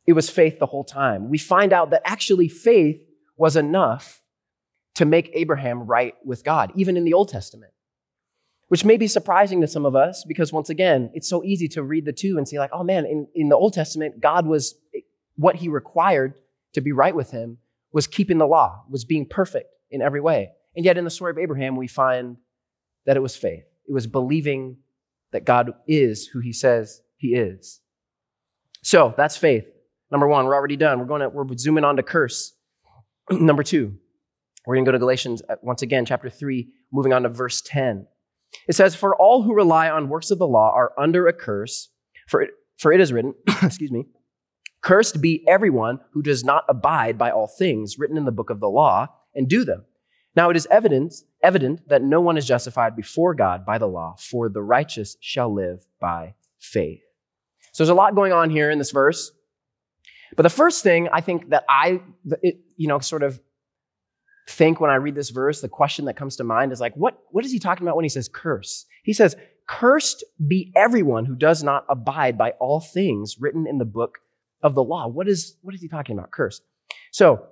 it 0.06 0.14
was 0.14 0.30
faith 0.30 0.60
the 0.60 0.68
whole 0.68 0.84
time. 0.84 1.30
We 1.30 1.40
find 1.40 1.74
out 1.74 1.90
that 1.92 2.04
actually 2.06 2.48
faith 2.48 3.02
was 3.38 3.56
enough 3.56 4.22
to 4.96 5.06
make 5.06 5.32
Abraham 5.34 5.84
right 5.84 6.14
with 6.24 6.44
God, 6.44 6.72
even 6.76 6.96
in 6.96 7.06
the 7.06 7.14
Old 7.14 7.30
Testament 7.30 7.72
which 8.70 8.84
may 8.84 8.98
be 8.98 9.08
surprising 9.08 9.62
to 9.62 9.68
some 9.68 9.86
of 9.86 9.96
us 9.96 10.24
because 10.28 10.52
once 10.52 10.70
again 10.70 11.10
it's 11.14 11.30
so 11.30 11.44
easy 11.44 11.68
to 11.68 11.84
read 11.84 12.06
the 12.06 12.14
two 12.14 12.38
and 12.38 12.48
say 12.48 12.60
like 12.60 12.70
oh 12.74 12.84
man 12.84 13.06
in, 13.06 13.28
in 13.36 13.50
the 13.50 13.56
old 13.56 13.74
testament 13.74 14.20
god 14.20 14.46
was 14.46 14.76
what 15.36 15.56
he 15.56 15.70
required 15.70 16.34
to 16.74 16.82
be 16.82 16.92
right 16.92 17.16
with 17.16 17.32
him 17.32 17.58
was 17.92 18.08
keeping 18.08 18.38
the 18.38 18.48
law 18.48 18.84
was 18.90 19.06
being 19.06 19.26
perfect 19.26 19.70
in 19.90 20.02
every 20.02 20.20
way. 20.20 20.50
And 20.76 20.86
yet 20.86 20.98
in 20.98 21.06
the 21.06 21.10
story 21.10 21.32
of 21.32 21.38
abraham 21.38 21.76
we 21.76 21.88
find 21.88 22.38
that 23.06 23.18
it 23.18 23.22
was 23.22 23.36
faith. 23.36 23.64
It 23.88 23.94
was 23.94 24.08
believing 24.08 24.78
that 25.32 25.46
god 25.46 25.72
is 25.88 26.28
who 26.28 26.40
he 26.40 26.54
says 26.54 27.02
he 27.16 27.30
is. 27.30 27.80
So 28.84 29.14
that's 29.18 29.38
faith. 29.38 29.66
Number 30.12 30.28
one 30.28 30.46
we're 30.46 30.56
already 30.56 30.78
done. 30.78 31.00
We're 31.00 31.06
going 31.06 31.22
to 31.22 31.30
we're 31.30 31.46
zooming 31.58 31.84
on 31.84 31.96
to 31.98 32.04
curse. 32.04 32.54
Number 33.32 33.64
two 33.64 33.98
we're 34.66 34.76
going 34.76 34.86
to 34.86 34.90
go 34.90 34.94
to 34.94 35.00
galatians 35.00 35.42
uh, 35.48 35.56
once 35.62 35.82
again 35.82 36.06
chapter 36.06 36.30
3 36.30 36.68
moving 36.92 37.14
on 37.14 37.24
to 37.24 37.30
verse 37.30 37.62
10 37.62 38.06
it 38.68 38.74
says, 38.74 38.96
For 38.96 39.16
all 39.16 39.44
who 39.44 39.54
rely 39.54 39.90
on 39.90 40.10
works 40.10 40.32
of 40.32 40.40
the 40.40 40.48
law 40.48 40.72
are 40.74 40.94
under 40.98 41.28
a 41.28 41.34
curse, 41.34 41.90
for 42.28 42.42
it, 42.42 42.52
for 42.78 42.92
it 42.92 43.02
is 43.02 43.12
written, 43.14 43.34
excuse 43.62 43.92
me, 43.92 44.06
cursed 44.82 45.22
be 45.22 45.44
everyone 45.48 46.00
who 46.12 46.22
does 46.22 46.44
not 46.44 46.64
abide 46.70 47.18
by 47.18 47.32
all 47.32 47.48
things 47.48 47.98
written 47.98 48.18
in 48.18 48.26
the 48.26 48.32
book 48.32 48.50
of 48.50 48.60
the 48.60 48.70
law 48.70 49.08
and 49.36 49.48
do 49.48 49.66
them. 49.66 49.86
Now 50.36 50.50
it 50.50 50.56
is 50.56 50.68
evident, 50.70 51.16
evident 51.42 51.90
that 51.90 52.04
no 52.04 52.22
one 52.22 52.38
is 52.38 52.46
justified 52.46 52.96
before 52.96 53.34
God 53.34 53.66
by 53.66 53.80
the 53.80 53.88
law, 53.88 54.16
for 54.20 54.50
the 54.50 54.62
righteous 54.62 55.18
shall 55.20 55.54
live 55.54 55.86
by 56.00 56.36
faith. 56.60 57.02
So 57.72 57.84
there's 57.84 57.90
a 57.90 57.96
lot 57.96 58.16
going 58.16 58.34
on 58.34 58.50
here 58.50 58.70
in 58.70 58.78
this 58.78 58.92
verse. 58.92 59.32
But 60.36 60.44
the 60.44 60.50
first 60.50 60.84
thing 60.84 61.10
I 61.12 61.22
think 61.22 61.50
that 61.50 61.66
I, 61.68 62.02
it, 62.44 62.60
you 62.76 62.88
know, 62.88 63.00
sort 63.00 63.24
of 63.24 63.40
think 64.48 64.80
when 64.80 64.90
I 64.90 64.96
read 64.96 65.16
this 65.16 65.30
verse, 65.30 65.62
the 65.62 65.70
question 65.70 66.06
that 66.06 66.16
comes 66.16 66.38
to 66.38 66.44
mind 66.44 66.72
is 66.72 66.80
like, 66.80 66.96
what, 66.96 67.20
what 67.32 67.46
is 67.46 67.52
he 67.52 67.60
talking 67.60 67.86
about 67.86 67.96
when 67.96 68.06
he 68.06 68.10
says 68.10 68.30
curse? 68.32 68.86
He 69.04 69.14
says, 69.14 69.36
Cursed 69.68 70.24
be 70.48 70.72
everyone 70.76 71.26
who 71.26 71.36
does 71.36 71.62
not 71.62 71.86
abide 71.90 72.38
by 72.38 72.52
all 72.52 72.80
things 72.80 73.36
written 73.38 73.68
in 73.68 73.78
the 73.78 73.86
book 73.86 74.20
of 74.64 74.76
the 74.76 74.84
law. 74.84 75.08
What 75.08 75.28
is, 75.28 75.58
what 75.62 75.76
is 75.76 75.82
he 75.82 75.90
talking 75.90 76.18
about? 76.18 76.32
Cursed. 76.32 76.64
So 77.12 77.46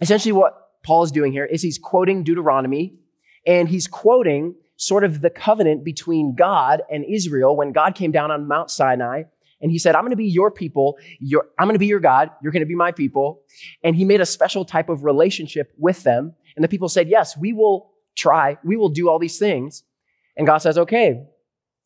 essentially 0.00 0.32
what 0.32 0.54
Paul 0.82 1.02
is 1.02 1.12
doing 1.12 1.32
here 1.32 1.44
is 1.44 1.60
he's 1.60 1.78
quoting 1.78 2.24
Deuteronomy 2.24 2.94
and 3.46 3.68
he's 3.68 3.86
quoting 3.86 4.54
sort 4.76 5.04
of 5.04 5.20
the 5.20 5.28
covenant 5.28 5.84
between 5.84 6.34
God 6.34 6.82
and 6.90 7.04
Israel 7.04 7.54
when 7.54 7.72
God 7.72 7.94
came 7.94 8.10
down 8.10 8.30
on 8.30 8.48
Mount 8.48 8.70
Sinai 8.70 9.24
and 9.60 9.70
he 9.70 9.78
said, 9.78 9.94
I'm 9.94 10.02
going 10.02 10.10
to 10.10 10.16
be 10.16 10.26
your 10.26 10.50
people. 10.50 10.96
I'm 11.58 11.66
going 11.66 11.74
to 11.74 11.78
be 11.78 11.86
your 11.86 12.00
God. 12.00 12.30
You're 12.42 12.52
going 12.52 12.62
to 12.62 12.66
be 12.66 12.74
my 12.74 12.92
people. 12.92 13.42
And 13.84 13.94
he 13.94 14.04
made 14.04 14.20
a 14.20 14.26
special 14.26 14.64
type 14.64 14.88
of 14.88 15.04
relationship 15.04 15.72
with 15.76 16.02
them. 16.02 16.34
And 16.56 16.64
the 16.64 16.68
people 16.68 16.88
said, 16.88 17.08
Yes, 17.08 17.36
we 17.36 17.52
will 17.52 17.90
try. 18.16 18.58
We 18.64 18.76
will 18.76 18.88
do 18.88 19.08
all 19.08 19.18
these 19.18 19.38
things. 19.38 19.84
And 20.36 20.46
God 20.46 20.58
says, 20.58 20.78
Okay, 20.78 21.26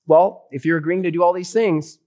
well, 0.06 0.46
if 0.50 0.64
you're 0.64 0.78
agreeing 0.78 1.02
to 1.02 1.10
do 1.10 1.22
all 1.22 1.32
these 1.32 1.52
things, 1.52 1.98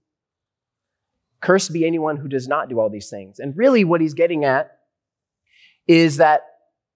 cursed 1.40 1.72
be 1.72 1.86
anyone 1.86 2.16
who 2.16 2.28
does 2.28 2.48
not 2.48 2.68
do 2.68 2.80
all 2.80 2.88
these 2.88 3.10
things. 3.10 3.38
And 3.38 3.56
really, 3.56 3.84
what 3.84 4.00
he's 4.00 4.14
getting 4.14 4.44
at 4.44 4.78
is 5.86 6.16
that 6.16 6.42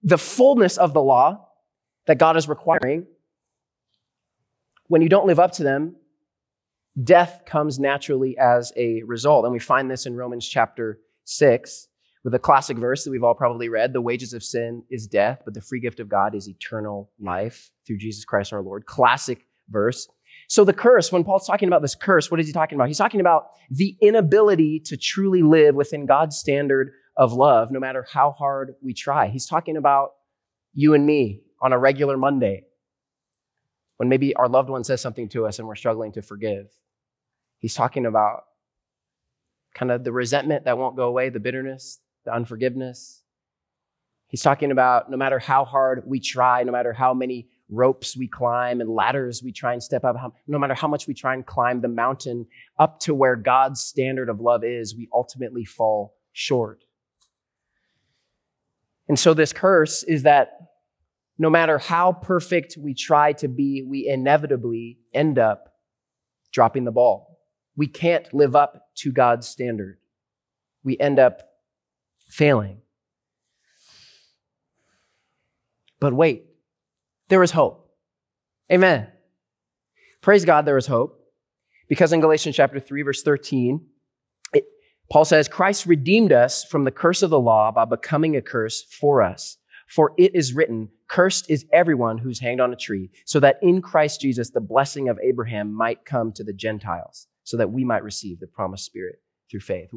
the 0.01 0.17
fullness 0.17 0.77
of 0.77 0.93
the 0.93 1.01
law 1.01 1.47
that 2.07 2.17
God 2.17 2.37
is 2.37 2.47
requiring, 2.47 3.05
when 4.87 5.01
you 5.01 5.09
don't 5.09 5.25
live 5.25 5.39
up 5.39 5.53
to 5.53 5.63
them, 5.63 5.95
death 7.01 7.43
comes 7.45 7.79
naturally 7.79 8.37
as 8.37 8.71
a 8.75 9.01
result. 9.03 9.45
And 9.45 9.53
we 9.53 9.59
find 9.59 9.89
this 9.89 10.05
in 10.05 10.15
Romans 10.15 10.47
chapter 10.47 10.99
6 11.25 11.87
with 12.23 12.33
a 12.33 12.39
classic 12.39 12.77
verse 12.77 13.03
that 13.03 13.11
we've 13.11 13.23
all 13.23 13.33
probably 13.33 13.69
read 13.69 13.93
The 13.93 14.01
wages 14.01 14.33
of 14.33 14.43
sin 14.43 14.83
is 14.89 15.07
death, 15.07 15.41
but 15.45 15.53
the 15.53 15.61
free 15.61 15.79
gift 15.79 15.99
of 15.99 16.09
God 16.09 16.35
is 16.35 16.47
eternal 16.47 17.11
life 17.19 17.71
through 17.85 17.97
Jesus 17.97 18.25
Christ 18.25 18.53
our 18.53 18.61
Lord. 18.61 18.85
Classic 18.85 19.45
verse. 19.69 20.07
So, 20.47 20.63
the 20.63 20.73
curse, 20.73 21.11
when 21.11 21.23
Paul's 21.23 21.47
talking 21.47 21.67
about 21.67 21.81
this 21.81 21.95
curse, 21.95 22.29
what 22.29 22.39
is 22.39 22.47
he 22.47 22.53
talking 22.53 22.75
about? 22.77 22.87
He's 22.87 22.97
talking 22.97 23.19
about 23.19 23.47
the 23.69 23.95
inability 24.01 24.81
to 24.85 24.97
truly 24.97 25.41
live 25.41 25.75
within 25.75 26.05
God's 26.05 26.37
standard 26.37 26.91
of 27.17 27.33
love, 27.33 27.71
no 27.71 27.79
matter 27.79 28.05
how 28.11 28.31
hard 28.31 28.73
we 28.81 28.93
try. 28.93 29.27
He's 29.27 29.45
talking 29.45 29.77
about 29.77 30.11
you 30.73 30.93
and 30.93 31.05
me 31.05 31.41
on 31.61 31.71
a 31.71 31.77
regular 31.77 32.17
Monday 32.17 32.63
when 33.97 34.09
maybe 34.09 34.35
our 34.35 34.49
loved 34.49 34.69
one 34.69 34.83
says 34.83 35.01
something 35.01 35.29
to 35.29 35.45
us 35.45 35.59
and 35.59 35.67
we're 35.67 35.75
struggling 35.75 36.11
to 36.13 36.21
forgive. 36.21 36.67
He's 37.63 37.75
talking 37.75 38.05
about 38.05 38.43
kind 39.73 39.89
of 39.89 40.03
the 40.03 40.11
resentment 40.11 40.65
that 40.65 40.77
won't 40.77 40.97
go 40.97 41.05
away, 41.05 41.29
the 41.29 41.39
bitterness, 41.39 42.01
the 42.25 42.33
unforgiveness. 42.33 43.23
He's 44.27 44.41
talking 44.41 44.69
about 44.69 45.09
no 45.09 45.15
matter 45.15 45.39
how 45.39 45.63
hard 45.63 46.03
we 46.05 46.19
try, 46.19 46.63
no 46.63 46.73
matter 46.73 46.91
how 46.91 47.13
many 47.13 47.47
ropes 47.69 48.17
we 48.17 48.27
climb 48.27 48.81
and 48.81 48.89
ladders 48.89 49.41
we 49.41 49.53
try 49.53 49.71
and 49.71 49.81
step 49.81 50.03
up, 50.03 50.17
no 50.45 50.59
matter 50.59 50.73
how 50.73 50.89
much 50.89 51.07
we 51.07 51.13
try 51.13 51.35
and 51.35 51.45
climb 51.45 51.79
the 51.79 51.87
mountain 51.87 52.47
up 52.79 52.99
to 52.99 53.15
where 53.15 53.37
God's 53.37 53.79
standard 53.79 54.27
of 54.27 54.41
love 54.41 54.65
is, 54.65 54.93
we 54.93 55.07
ultimately 55.13 55.63
fall 55.63 56.17
short. 56.33 56.83
And 59.07 59.17
so, 59.17 59.33
this 59.33 59.53
curse 59.53 60.03
is 60.03 60.23
that 60.23 60.49
no 61.37 61.49
matter 61.49 61.77
how 61.77 62.11
perfect 62.11 62.75
we 62.77 62.93
try 62.93 63.31
to 63.31 63.47
be, 63.47 63.83
we 63.87 64.05
inevitably 64.05 64.97
end 65.13 65.39
up 65.39 65.75
dropping 66.51 66.83
the 66.83 66.91
ball 66.91 67.32
we 67.75 67.87
can't 67.87 68.31
live 68.33 68.55
up 68.55 68.89
to 68.95 69.11
God's 69.11 69.47
standard. 69.47 69.97
We 70.83 70.97
end 70.99 71.19
up 71.19 71.41
failing. 72.27 72.81
But 75.99 76.13
wait, 76.13 76.45
there 77.29 77.43
is 77.43 77.51
hope. 77.51 77.89
Amen. 78.71 79.07
Praise 80.21 80.45
God, 80.45 80.65
there 80.65 80.77
is 80.77 80.87
hope. 80.87 81.19
Because 81.87 82.13
in 82.13 82.21
Galatians 82.21 82.55
chapter 82.55 82.79
3, 82.79 83.01
verse 83.03 83.23
13, 83.23 83.85
it, 84.53 84.65
Paul 85.11 85.25
says, 85.25 85.47
Christ 85.47 85.85
redeemed 85.85 86.31
us 86.31 86.63
from 86.63 86.83
the 86.83 86.91
curse 86.91 87.21
of 87.21 87.29
the 87.29 87.39
law 87.39 87.71
by 87.71 87.85
becoming 87.85 88.35
a 88.35 88.41
curse 88.41 88.83
for 88.83 89.21
us. 89.21 89.57
For 89.87 90.13
it 90.17 90.33
is 90.33 90.53
written, 90.53 90.89
Cursed 91.07 91.49
is 91.49 91.65
everyone 91.71 92.17
who's 92.17 92.39
hanged 92.39 92.61
on 92.61 92.73
a 92.73 92.77
tree, 92.77 93.11
so 93.25 93.39
that 93.41 93.59
in 93.61 93.81
Christ 93.81 94.21
Jesus 94.21 94.49
the 94.49 94.61
blessing 94.61 95.09
of 95.09 95.19
Abraham 95.21 95.71
might 95.73 96.05
come 96.05 96.31
to 96.33 96.43
the 96.43 96.53
Gentiles, 96.53 97.27
so 97.43 97.57
that 97.57 97.71
we 97.71 97.83
might 97.83 98.03
receive 98.03 98.39
the 98.39 98.47
promised 98.47 98.85
Spirit 98.85 99.21
through 99.49 99.61
faith. 99.61 99.89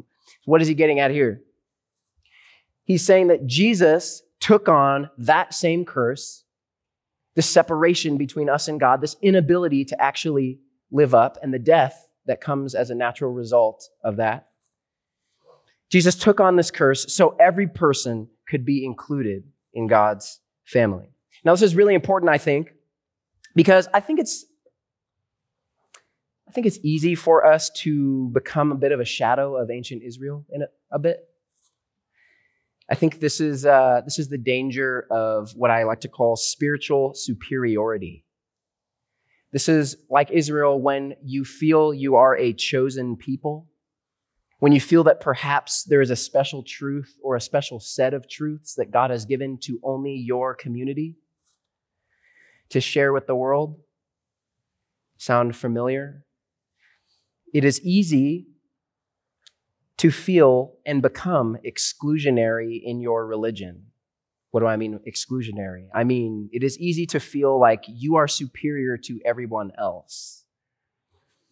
What 0.45 0.61
is 0.61 0.67
he 0.67 0.73
getting 0.73 0.99
at 0.99 1.11
here? 1.11 1.41
He's 2.83 3.05
saying 3.05 3.27
that 3.27 3.45
Jesus 3.45 4.23
took 4.39 4.69
on 4.69 5.09
that 5.17 5.53
same 5.53 5.83
curse, 5.83 6.43
the 7.35 7.41
separation 7.41 8.17
between 8.17 8.49
us 8.49 8.67
and 8.67 8.79
God, 8.79 9.01
this 9.01 9.15
inability 9.21 9.85
to 9.85 10.01
actually 10.01 10.59
live 10.91 11.13
up, 11.13 11.37
and 11.41 11.53
the 11.53 11.59
death 11.59 12.07
that 12.25 12.41
comes 12.41 12.75
as 12.75 12.89
a 12.89 12.95
natural 12.95 13.31
result 13.31 13.89
of 14.03 14.17
that. 14.17 14.47
Jesus 15.89 16.15
took 16.15 16.39
on 16.39 16.55
this 16.55 16.71
curse 16.71 17.13
so 17.13 17.35
every 17.39 17.67
person 17.67 18.27
could 18.47 18.65
be 18.65 18.85
included 18.85 19.43
in 19.73 19.87
God's 19.87 20.39
family. 20.65 21.09
Now, 21.43 21.53
this 21.53 21.61
is 21.61 21.75
really 21.75 21.93
important, 21.93 22.29
I 22.29 22.37
think, 22.37 22.73
because 23.55 23.87
I 23.93 23.99
think 23.99 24.19
it's 24.19 24.45
I 26.47 26.51
think 26.51 26.65
it's 26.65 26.79
easy 26.81 27.13
for 27.13 27.45
us 27.45 27.69
to 27.81 28.29
become 28.29 28.71
a 28.71 28.75
bit 28.75 28.91
of 28.91 28.99
a 28.99 29.05
shadow 29.05 29.57
of 29.57 29.69
ancient 29.69 30.03
Israel 30.03 30.45
in 30.49 30.61
a, 30.61 30.67
a 30.91 30.99
bit. 30.99 31.19
I 32.89 32.95
think 32.95 33.19
this 33.19 33.41
is 33.41 33.65
uh, 33.65 34.01
this 34.05 34.17
is 34.17 34.29
the 34.29 34.37
danger 34.37 35.07
of 35.11 35.51
what 35.55 35.71
I 35.71 35.83
like 35.83 36.01
to 36.01 36.07
call 36.07 36.37
spiritual 36.37 37.13
superiority. 37.15 38.23
This 39.51 39.67
is 39.67 39.97
like 40.09 40.31
Israel 40.31 40.81
when 40.81 41.15
you 41.21 41.43
feel 41.43 41.93
you 41.93 42.15
are 42.15 42.37
a 42.37 42.53
chosen 42.53 43.17
people, 43.17 43.67
when 44.59 44.71
you 44.71 44.79
feel 44.79 45.03
that 45.03 45.19
perhaps 45.19 45.83
there 45.83 46.01
is 46.01 46.11
a 46.11 46.15
special 46.15 46.63
truth 46.63 47.17
or 47.21 47.35
a 47.35 47.41
special 47.41 47.79
set 47.79 48.13
of 48.13 48.29
truths 48.29 48.75
that 48.75 48.91
God 48.91 49.09
has 49.09 49.25
given 49.25 49.57
to 49.63 49.79
only 49.83 50.15
your 50.15 50.53
community 50.53 51.17
to 52.69 52.79
share 52.79 53.11
with 53.11 53.27
the 53.27 53.35
world. 53.35 53.79
Sound 55.17 55.55
familiar? 55.55 56.23
It 57.57 57.65
is 57.65 57.81
easy 57.81 58.45
to 59.97 60.11
feel 60.11 60.75
and 60.85 61.01
become 61.01 61.57
exclusionary 61.65 62.79
in 62.83 63.01
your 63.01 63.25
religion. 63.25 63.87
What 64.51 64.59
do 64.59 64.67
I 64.67 64.75
mean, 64.75 64.99
exclusionary? 65.07 65.87
I 65.91 66.03
mean, 66.03 66.51
it 66.53 66.63
is 66.63 66.77
easy 66.77 67.07
to 67.07 67.19
feel 67.19 67.59
like 67.59 67.83
you 67.87 68.17
are 68.17 68.27
superior 68.27 68.95
to 69.05 69.19
everyone 69.25 69.71
else. 69.75 70.45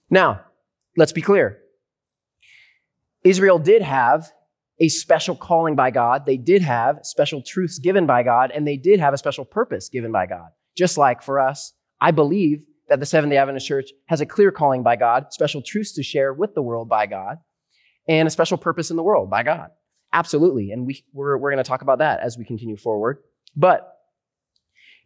Now, 0.08 0.42
let's 0.96 1.12
be 1.12 1.24
clear. 1.24 1.58
Israel 3.24 3.58
did 3.58 3.82
have 3.82 4.32
a 4.80 4.90
special 4.90 5.36
calling 5.36 5.76
by 5.76 5.90
God. 5.90 6.28
They 6.28 6.38
did 6.38 6.62
have 6.62 7.00
special 7.02 7.42
truths 7.42 7.80
given 7.80 8.06
by 8.06 8.22
God, 8.22 8.52
and 8.52 8.68
they 8.68 8.78
did 8.78 9.00
have 9.00 9.16
a 9.16 9.18
special 9.18 9.44
purpose 9.44 9.90
given 9.90 10.12
by 10.12 10.28
God. 10.28 10.50
Just 10.78 11.00
like 11.00 11.24
for 11.24 11.40
us, 11.40 11.74
I 12.00 12.12
believe 12.12 12.62
that 12.90 13.00
the 13.00 13.06
Seventh 13.06 13.32
day 13.32 13.38
Adventist 13.38 13.68
Church 13.68 13.90
has 14.08 14.22
a 14.22 14.26
clear 14.26 14.52
calling 14.52 14.84
by 14.84 14.96
God, 14.96 15.28
special 15.32 15.62
truths 15.62 15.94
to 15.94 16.04
share 16.04 16.34
with 16.34 16.54
the 16.54 16.62
world 16.62 16.88
by 16.88 17.06
God, 17.08 17.38
and 18.08 18.28
a 18.28 18.32
special 18.32 18.58
purpose 18.58 18.92
in 18.92 18.98
the 18.98 19.04
world 19.04 19.30
by 19.30 19.44
God. 19.44 19.70
Absolutely. 20.14 20.72
And 20.72 20.86
we, 20.86 21.04
we're, 21.14 21.38
we're 21.38 21.52
going 21.52 21.64
to 21.64 21.68
talk 21.68 21.82
about 21.82 22.00
that 22.00 22.20
as 22.22 22.38
we 22.38 22.46
continue 22.46 22.78
forward. 22.78 23.18
But 23.56 23.92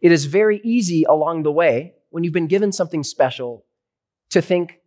it 0.00 0.12
is 0.12 0.26
very 0.26 0.60
easy 0.62 1.04
along 1.04 1.42
the 1.42 1.52
way, 1.52 1.94
when 2.10 2.24
you've 2.24 2.32
been 2.32 2.46
given 2.46 2.72
something 2.72 3.02
special, 3.02 3.64
to 4.30 4.40
think 4.40 4.78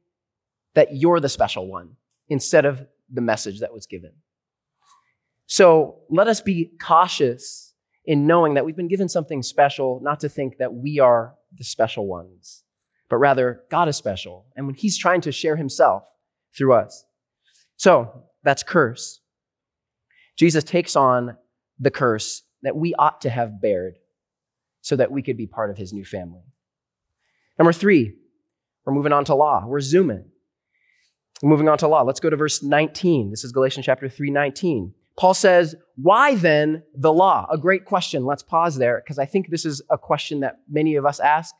that 0.75 0.95
you're 0.95 1.19
the 1.19 1.29
special 1.29 1.67
one 1.67 1.95
instead 2.29 2.65
of 2.65 2.85
the 3.11 3.21
message 3.21 3.59
that 3.59 3.73
was 3.73 3.85
given. 3.85 4.11
So 5.45 5.99
let 6.09 6.27
us 6.27 6.41
be 6.41 6.71
cautious 6.81 7.73
in 8.05 8.25
knowing 8.27 8.55
that 8.55 8.65
we've 8.65 8.75
been 8.75 8.87
given 8.87 9.07
something 9.07 9.43
special, 9.43 9.99
not 10.01 10.19
to 10.21 10.29
think 10.29 10.57
that 10.57 10.73
we 10.73 10.99
are 10.99 11.35
the 11.57 11.63
special 11.63 12.07
ones, 12.07 12.63
but 13.09 13.17
rather 13.17 13.61
God 13.69 13.87
is 13.87 13.97
special. 13.97 14.45
And 14.55 14.65
when 14.65 14.75
He's 14.75 14.97
trying 14.97 15.21
to 15.21 15.31
share 15.31 15.55
Himself 15.55 16.03
through 16.55 16.73
us. 16.73 17.05
So 17.77 18.23
that's 18.43 18.63
curse. 18.63 19.19
Jesus 20.37 20.63
takes 20.63 20.95
on 20.95 21.37
the 21.79 21.91
curse 21.91 22.43
that 22.63 22.75
we 22.75 22.93
ought 22.95 23.21
to 23.21 23.29
have 23.29 23.61
bared 23.61 23.95
so 24.81 24.95
that 24.95 25.11
we 25.11 25.21
could 25.21 25.37
be 25.37 25.47
part 25.47 25.69
of 25.69 25.77
his 25.77 25.93
new 25.93 26.05
family. 26.05 26.41
Number 27.57 27.73
three, 27.73 28.13
we're 28.85 28.93
moving 28.93 29.13
on 29.13 29.25
to 29.25 29.35
law. 29.35 29.65
We're 29.65 29.79
zooming. 29.79 30.25
We're 31.41 31.49
moving 31.49 31.69
on 31.69 31.77
to 31.79 31.87
law. 31.87 32.01
Let's 32.01 32.19
go 32.19 32.29
to 32.29 32.35
verse 32.35 32.63
19. 32.63 33.29
This 33.29 33.43
is 33.43 33.51
Galatians 33.51 33.85
chapter 33.85 34.09
3, 34.09 34.31
19. 34.31 34.93
Paul 35.15 35.33
says, 35.33 35.75
Why 35.95 36.35
then 36.35 36.83
the 36.95 37.13
law? 37.13 37.45
A 37.51 37.57
great 37.57 37.85
question. 37.85 38.25
Let's 38.25 38.43
pause 38.43 38.77
there 38.77 39.01
because 39.03 39.19
I 39.19 39.25
think 39.25 39.49
this 39.49 39.65
is 39.65 39.81
a 39.89 39.97
question 39.97 40.39
that 40.39 40.59
many 40.69 40.95
of 40.95 41.05
us 41.05 41.19
ask. 41.19 41.53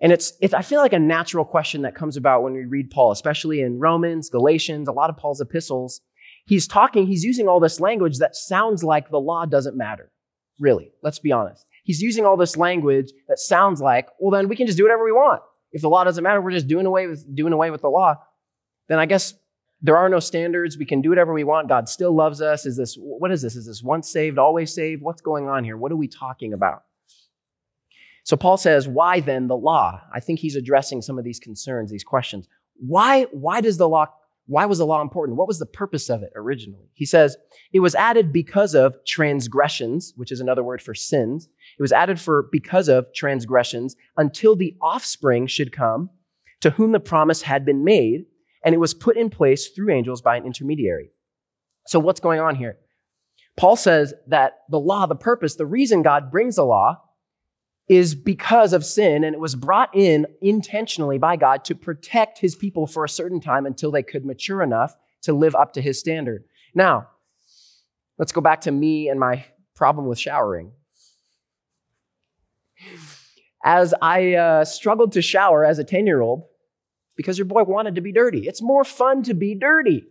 And 0.00 0.12
it's, 0.12 0.32
it's, 0.40 0.54
I 0.54 0.62
feel 0.62 0.80
like 0.80 0.94
a 0.94 0.98
natural 0.98 1.44
question 1.44 1.82
that 1.82 1.94
comes 1.94 2.16
about 2.16 2.42
when 2.42 2.54
we 2.54 2.64
read 2.64 2.90
Paul, 2.90 3.12
especially 3.12 3.60
in 3.60 3.78
Romans, 3.78 4.30
Galatians, 4.30 4.88
a 4.88 4.92
lot 4.92 5.10
of 5.10 5.16
Paul's 5.16 5.40
epistles. 5.40 6.00
He's 6.46 6.66
talking, 6.66 7.06
he's 7.06 7.22
using 7.22 7.48
all 7.48 7.60
this 7.60 7.80
language 7.80 8.18
that 8.18 8.34
sounds 8.34 8.82
like 8.82 9.10
the 9.10 9.20
law 9.20 9.44
doesn't 9.44 9.76
matter. 9.76 10.10
Really, 10.58 10.92
let's 11.02 11.18
be 11.18 11.32
honest. 11.32 11.66
He's 11.84 12.00
using 12.00 12.24
all 12.24 12.36
this 12.36 12.56
language 12.56 13.12
that 13.28 13.38
sounds 13.38 13.80
like, 13.80 14.08
well, 14.18 14.30
then 14.30 14.48
we 14.48 14.56
can 14.56 14.66
just 14.66 14.78
do 14.78 14.84
whatever 14.84 15.04
we 15.04 15.12
want. 15.12 15.42
If 15.72 15.82
the 15.82 15.88
law 15.88 16.04
doesn't 16.04 16.22
matter, 16.22 16.40
we're 16.40 16.50
just 16.50 16.66
doing 16.68 16.86
away 16.86 17.06
with 17.06 17.34
doing 17.34 17.52
away 17.52 17.70
with 17.70 17.82
the 17.82 17.88
law. 17.88 18.16
Then 18.88 18.98
I 18.98 19.06
guess 19.06 19.34
there 19.82 19.96
are 19.96 20.08
no 20.08 20.20
standards. 20.20 20.76
We 20.76 20.84
can 20.84 21.00
do 21.00 21.08
whatever 21.08 21.32
we 21.32 21.44
want. 21.44 21.68
God 21.68 21.88
still 21.88 22.14
loves 22.14 22.42
us. 22.42 22.66
Is 22.66 22.76
this 22.76 22.96
what 22.98 23.30
is 23.30 23.42
this? 23.42 23.56
Is 23.56 23.66
this 23.66 23.82
once 23.82 24.10
saved, 24.10 24.38
always 24.38 24.74
saved? 24.74 25.02
What's 25.02 25.22
going 25.22 25.48
on 25.48 25.64
here? 25.64 25.76
What 25.76 25.92
are 25.92 25.96
we 25.96 26.08
talking 26.08 26.52
about? 26.52 26.82
So 28.24 28.36
Paul 28.36 28.56
says, 28.56 28.86
why 28.86 29.20
then 29.20 29.48
the 29.48 29.56
law? 29.56 30.00
I 30.14 30.20
think 30.20 30.40
he's 30.40 30.56
addressing 30.56 31.02
some 31.02 31.18
of 31.18 31.24
these 31.24 31.40
concerns, 31.40 31.90
these 31.90 32.04
questions. 32.04 32.46
Why, 32.76 33.24
why 33.32 33.60
does 33.60 33.76
the 33.76 33.88
law, 33.88 34.06
why 34.46 34.66
was 34.66 34.78
the 34.78 34.86
law 34.86 35.00
important? 35.00 35.38
What 35.38 35.48
was 35.48 35.58
the 35.58 35.66
purpose 35.66 36.10
of 36.10 36.22
it 36.22 36.32
originally? 36.34 36.90
He 36.94 37.06
says, 37.06 37.36
it 37.72 37.80
was 37.80 37.94
added 37.94 38.32
because 38.32 38.74
of 38.74 38.96
transgressions, 39.06 40.12
which 40.16 40.32
is 40.32 40.40
another 40.40 40.62
word 40.62 40.82
for 40.82 40.94
sins. 40.94 41.48
It 41.78 41.82
was 41.82 41.92
added 41.92 42.20
for 42.20 42.48
because 42.50 42.88
of 42.88 43.06
transgressions 43.14 43.96
until 44.16 44.56
the 44.56 44.76
offspring 44.82 45.46
should 45.46 45.72
come 45.72 46.10
to 46.60 46.70
whom 46.70 46.92
the 46.92 47.00
promise 47.00 47.42
had 47.42 47.64
been 47.64 47.84
made, 47.84 48.26
and 48.64 48.74
it 48.74 48.78
was 48.78 48.92
put 48.92 49.16
in 49.16 49.30
place 49.30 49.68
through 49.68 49.92
angels 49.92 50.20
by 50.20 50.36
an 50.36 50.44
intermediary. 50.44 51.10
So 51.86 51.98
what's 51.98 52.20
going 52.20 52.40
on 52.40 52.54
here? 52.54 52.76
Paul 53.56 53.76
says 53.76 54.14
that 54.28 54.58
the 54.68 54.78
law, 54.78 55.06
the 55.06 55.14
purpose, 55.14 55.54
the 55.56 55.66
reason 55.66 56.02
God 56.02 56.30
brings 56.30 56.56
the 56.56 56.64
law 56.64 57.02
is 57.90 58.14
because 58.14 58.72
of 58.72 58.84
sin, 58.84 59.24
and 59.24 59.34
it 59.34 59.40
was 59.40 59.56
brought 59.56 59.90
in 59.92 60.24
intentionally 60.40 61.18
by 61.18 61.34
God 61.34 61.64
to 61.64 61.74
protect 61.74 62.38
his 62.38 62.54
people 62.54 62.86
for 62.86 63.04
a 63.04 63.08
certain 63.08 63.40
time 63.40 63.66
until 63.66 63.90
they 63.90 64.04
could 64.04 64.24
mature 64.24 64.62
enough 64.62 64.94
to 65.22 65.32
live 65.32 65.56
up 65.56 65.72
to 65.72 65.82
his 65.82 65.98
standard. 65.98 66.44
Now, 66.72 67.08
let's 68.16 68.30
go 68.30 68.40
back 68.40 68.60
to 68.60 68.70
me 68.70 69.08
and 69.08 69.18
my 69.18 69.44
problem 69.74 70.06
with 70.06 70.20
showering. 70.20 70.70
As 73.64 73.92
I 74.00 74.34
uh, 74.34 74.64
struggled 74.64 75.10
to 75.12 75.20
shower 75.20 75.64
as 75.64 75.80
a 75.80 75.84
10 75.84 76.06
year 76.06 76.20
old, 76.20 76.44
because 77.16 77.38
your 77.38 77.46
boy 77.46 77.64
wanted 77.64 77.96
to 77.96 78.00
be 78.00 78.12
dirty, 78.12 78.46
it's 78.46 78.62
more 78.62 78.84
fun 78.84 79.24
to 79.24 79.34
be 79.34 79.56
dirty. 79.56 80.04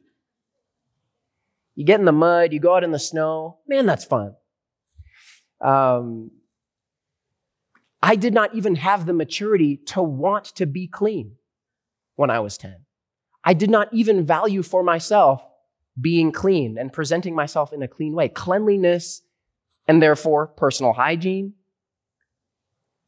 You 1.76 1.86
get 1.86 2.02
in 2.02 2.06
the 2.06 2.12
mud, 2.12 2.52
you 2.52 2.60
go 2.60 2.76
out 2.76 2.84
in 2.84 2.92
the 2.92 3.00
snow, 3.00 3.60
man, 3.70 3.86
that's 3.86 4.04
fun. 4.04 4.36
Um, 5.62 6.32
I 8.02 8.16
did 8.16 8.34
not 8.34 8.56
even 8.56 8.76
have 8.76 9.06
the 9.06 9.14
maturity 9.14 9.78
to 9.88 10.02
want 10.02 10.46
to 10.56 10.66
be 10.66 10.88
clean 10.88 11.34
when 12.16 12.30
I 12.30 12.40
was 12.40 12.58
10. 12.58 12.76
I 13.44 13.54
did 13.54 13.70
not 13.70 13.94
even 13.94 14.26
value 14.26 14.64
for 14.64 14.84
myself 14.84 15.44
being 16.00 16.32
clean 16.32 16.78
and 16.78 16.94
presenting 16.94 17.36
myself 17.36 17.74
in 17.74 17.82
a 17.82 17.88
clean 17.88 18.14
way. 18.14 18.30
Cleanliness 18.30 19.22
and 19.88 20.02
therefore 20.02 20.48
personal 20.48 20.94
hygiene, 20.94 21.54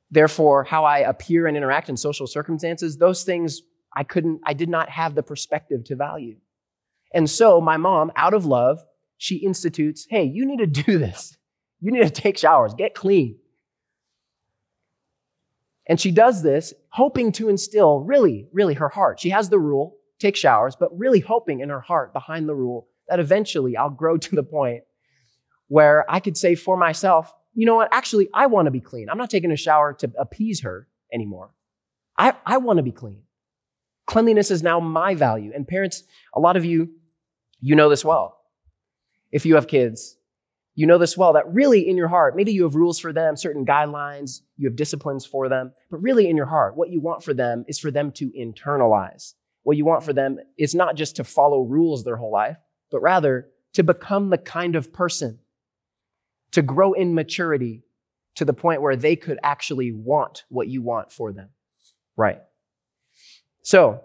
therefore 0.09 0.63
how 0.63 0.83
I 0.83 0.99
appear 0.99 1.47
and 1.47 1.55
interact 1.55 1.89
in 1.89 1.95
social 1.95 2.27
circumstances, 2.27 2.97
those 2.97 3.23
things 3.23 3.61
I 3.95 4.03
couldn't, 4.03 4.41
I 4.45 4.53
did 4.53 4.69
not 4.69 4.89
have 4.89 5.15
the 5.15 5.23
perspective 5.23 5.83
to 5.85 5.95
value. 5.95 6.37
And 7.13 7.29
so 7.29 7.61
my 7.61 7.77
mom, 7.77 8.11
out 8.15 8.33
of 8.33 8.45
love, 8.45 8.83
she 9.17 9.37
institutes, 9.37 10.07
hey, 10.09 10.23
you 10.23 10.45
need 10.45 10.59
to 10.59 10.67
do 10.67 10.97
this. 10.97 11.37
You 11.79 11.91
need 11.91 12.03
to 12.03 12.09
take 12.09 12.37
showers, 12.37 12.73
get 12.73 12.95
clean. 12.95 13.37
And 15.91 15.99
she 15.99 16.11
does 16.11 16.41
this 16.41 16.73
hoping 16.87 17.33
to 17.33 17.49
instill 17.49 17.99
really, 17.99 18.47
really 18.53 18.75
her 18.75 18.87
heart. 18.87 19.19
She 19.19 19.31
has 19.31 19.49
the 19.49 19.59
rule, 19.59 19.97
take 20.19 20.37
showers, 20.37 20.77
but 20.79 20.97
really 20.97 21.19
hoping 21.19 21.59
in 21.59 21.67
her 21.67 21.81
heart 21.81 22.13
behind 22.13 22.47
the 22.47 22.55
rule 22.55 22.87
that 23.09 23.19
eventually 23.19 23.75
I'll 23.75 23.89
grow 23.89 24.15
to 24.25 24.33
the 24.33 24.41
point 24.41 24.83
where 25.67 26.09
I 26.09 26.21
could 26.21 26.37
say 26.37 26.55
for 26.55 26.77
myself, 26.77 27.35
you 27.53 27.65
know 27.65 27.75
what? 27.75 27.89
Actually, 27.91 28.29
I 28.33 28.45
want 28.45 28.67
to 28.67 28.71
be 28.71 28.79
clean. 28.79 29.09
I'm 29.09 29.17
not 29.17 29.29
taking 29.29 29.51
a 29.51 29.57
shower 29.57 29.91
to 29.95 30.09
appease 30.17 30.61
her 30.61 30.87
anymore. 31.13 31.51
I, 32.17 32.35
I 32.45 32.55
want 32.55 32.77
to 32.77 32.83
be 32.83 32.93
clean. 32.93 33.23
Cleanliness 34.05 34.49
is 34.49 34.63
now 34.63 34.79
my 34.79 35.13
value. 35.13 35.51
And 35.53 35.67
parents, 35.67 36.03
a 36.33 36.39
lot 36.39 36.55
of 36.55 36.63
you, 36.63 36.91
you 37.59 37.75
know 37.75 37.89
this 37.89 38.05
well. 38.05 38.39
If 39.29 39.45
you 39.45 39.55
have 39.55 39.67
kids, 39.67 40.15
you 40.81 40.87
know 40.87 40.97
this 40.97 41.15
well 41.15 41.33
that 41.33 41.53
really 41.53 41.87
in 41.87 41.95
your 41.95 42.07
heart, 42.07 42.35
maybe 42.35 42.51
you 42.51 42.63
have 42.63 42.73
rules 42.73 42.97
for 42.97 43.13
them, 43.13 43.37
certain 43.37 43.63
guidelines, 43.63 44.41
you 44.57 44.67
have 44.67 44.75
disciplines 44.75 45.27
for 45.27 45.47
them, 45.47 45.71
but 45.91 46.01
really 46.01 46.27
in 46.27 46.35
your 46.35 46.47
heart, 46.47 46.75
what 46.75 46.89
you 46.89 46.99
want 46.99 47.23
for 47.23 47.35
them 47.35 47.63
is 47.67 47.77
for 47.77 47.91
them 47.91 48.11
to 48.13 48.31
internalize. 48.31 49.35
What 49.61 49.77
you 49.77 49.85
want 49.85 50.03
for 50.03 50.11
them 50.11 50.39
is 50.57 50.73
not 50.73 50.95
just 50.95 51.17
to 51.17 51.23
follow 51.23 51.61
rules 51.61 52.03
their 52.03 52.15
whole 52.15 52.31
life, 52.31 52.57
but 52.89 52.99
rather 52.99 53.47
to 53.73 53.83
become 53.83 54.31
the 54.31 54.39
kind 54.39 54.75
of 54.75 54.91
person, 54.91 55.37
to 56.53 56.63
grow 56.63 56.93
in 56.93 57.13
maturity 57.13 57.83
to 58.33 58.43
the 58.43 58.53
point 58.53 58.81
where 58.81 58.95
they 58.95 59.15
could 59.15 59.37
actually 59.43 59.91
want 59.91 60.45
what 60.49 60.67
you 60.67 60.81
want 60.81 61.11
for 61.11 61.31
them. 61.31 61.49
Right. 62.17 62.39
So, 63.61 64.01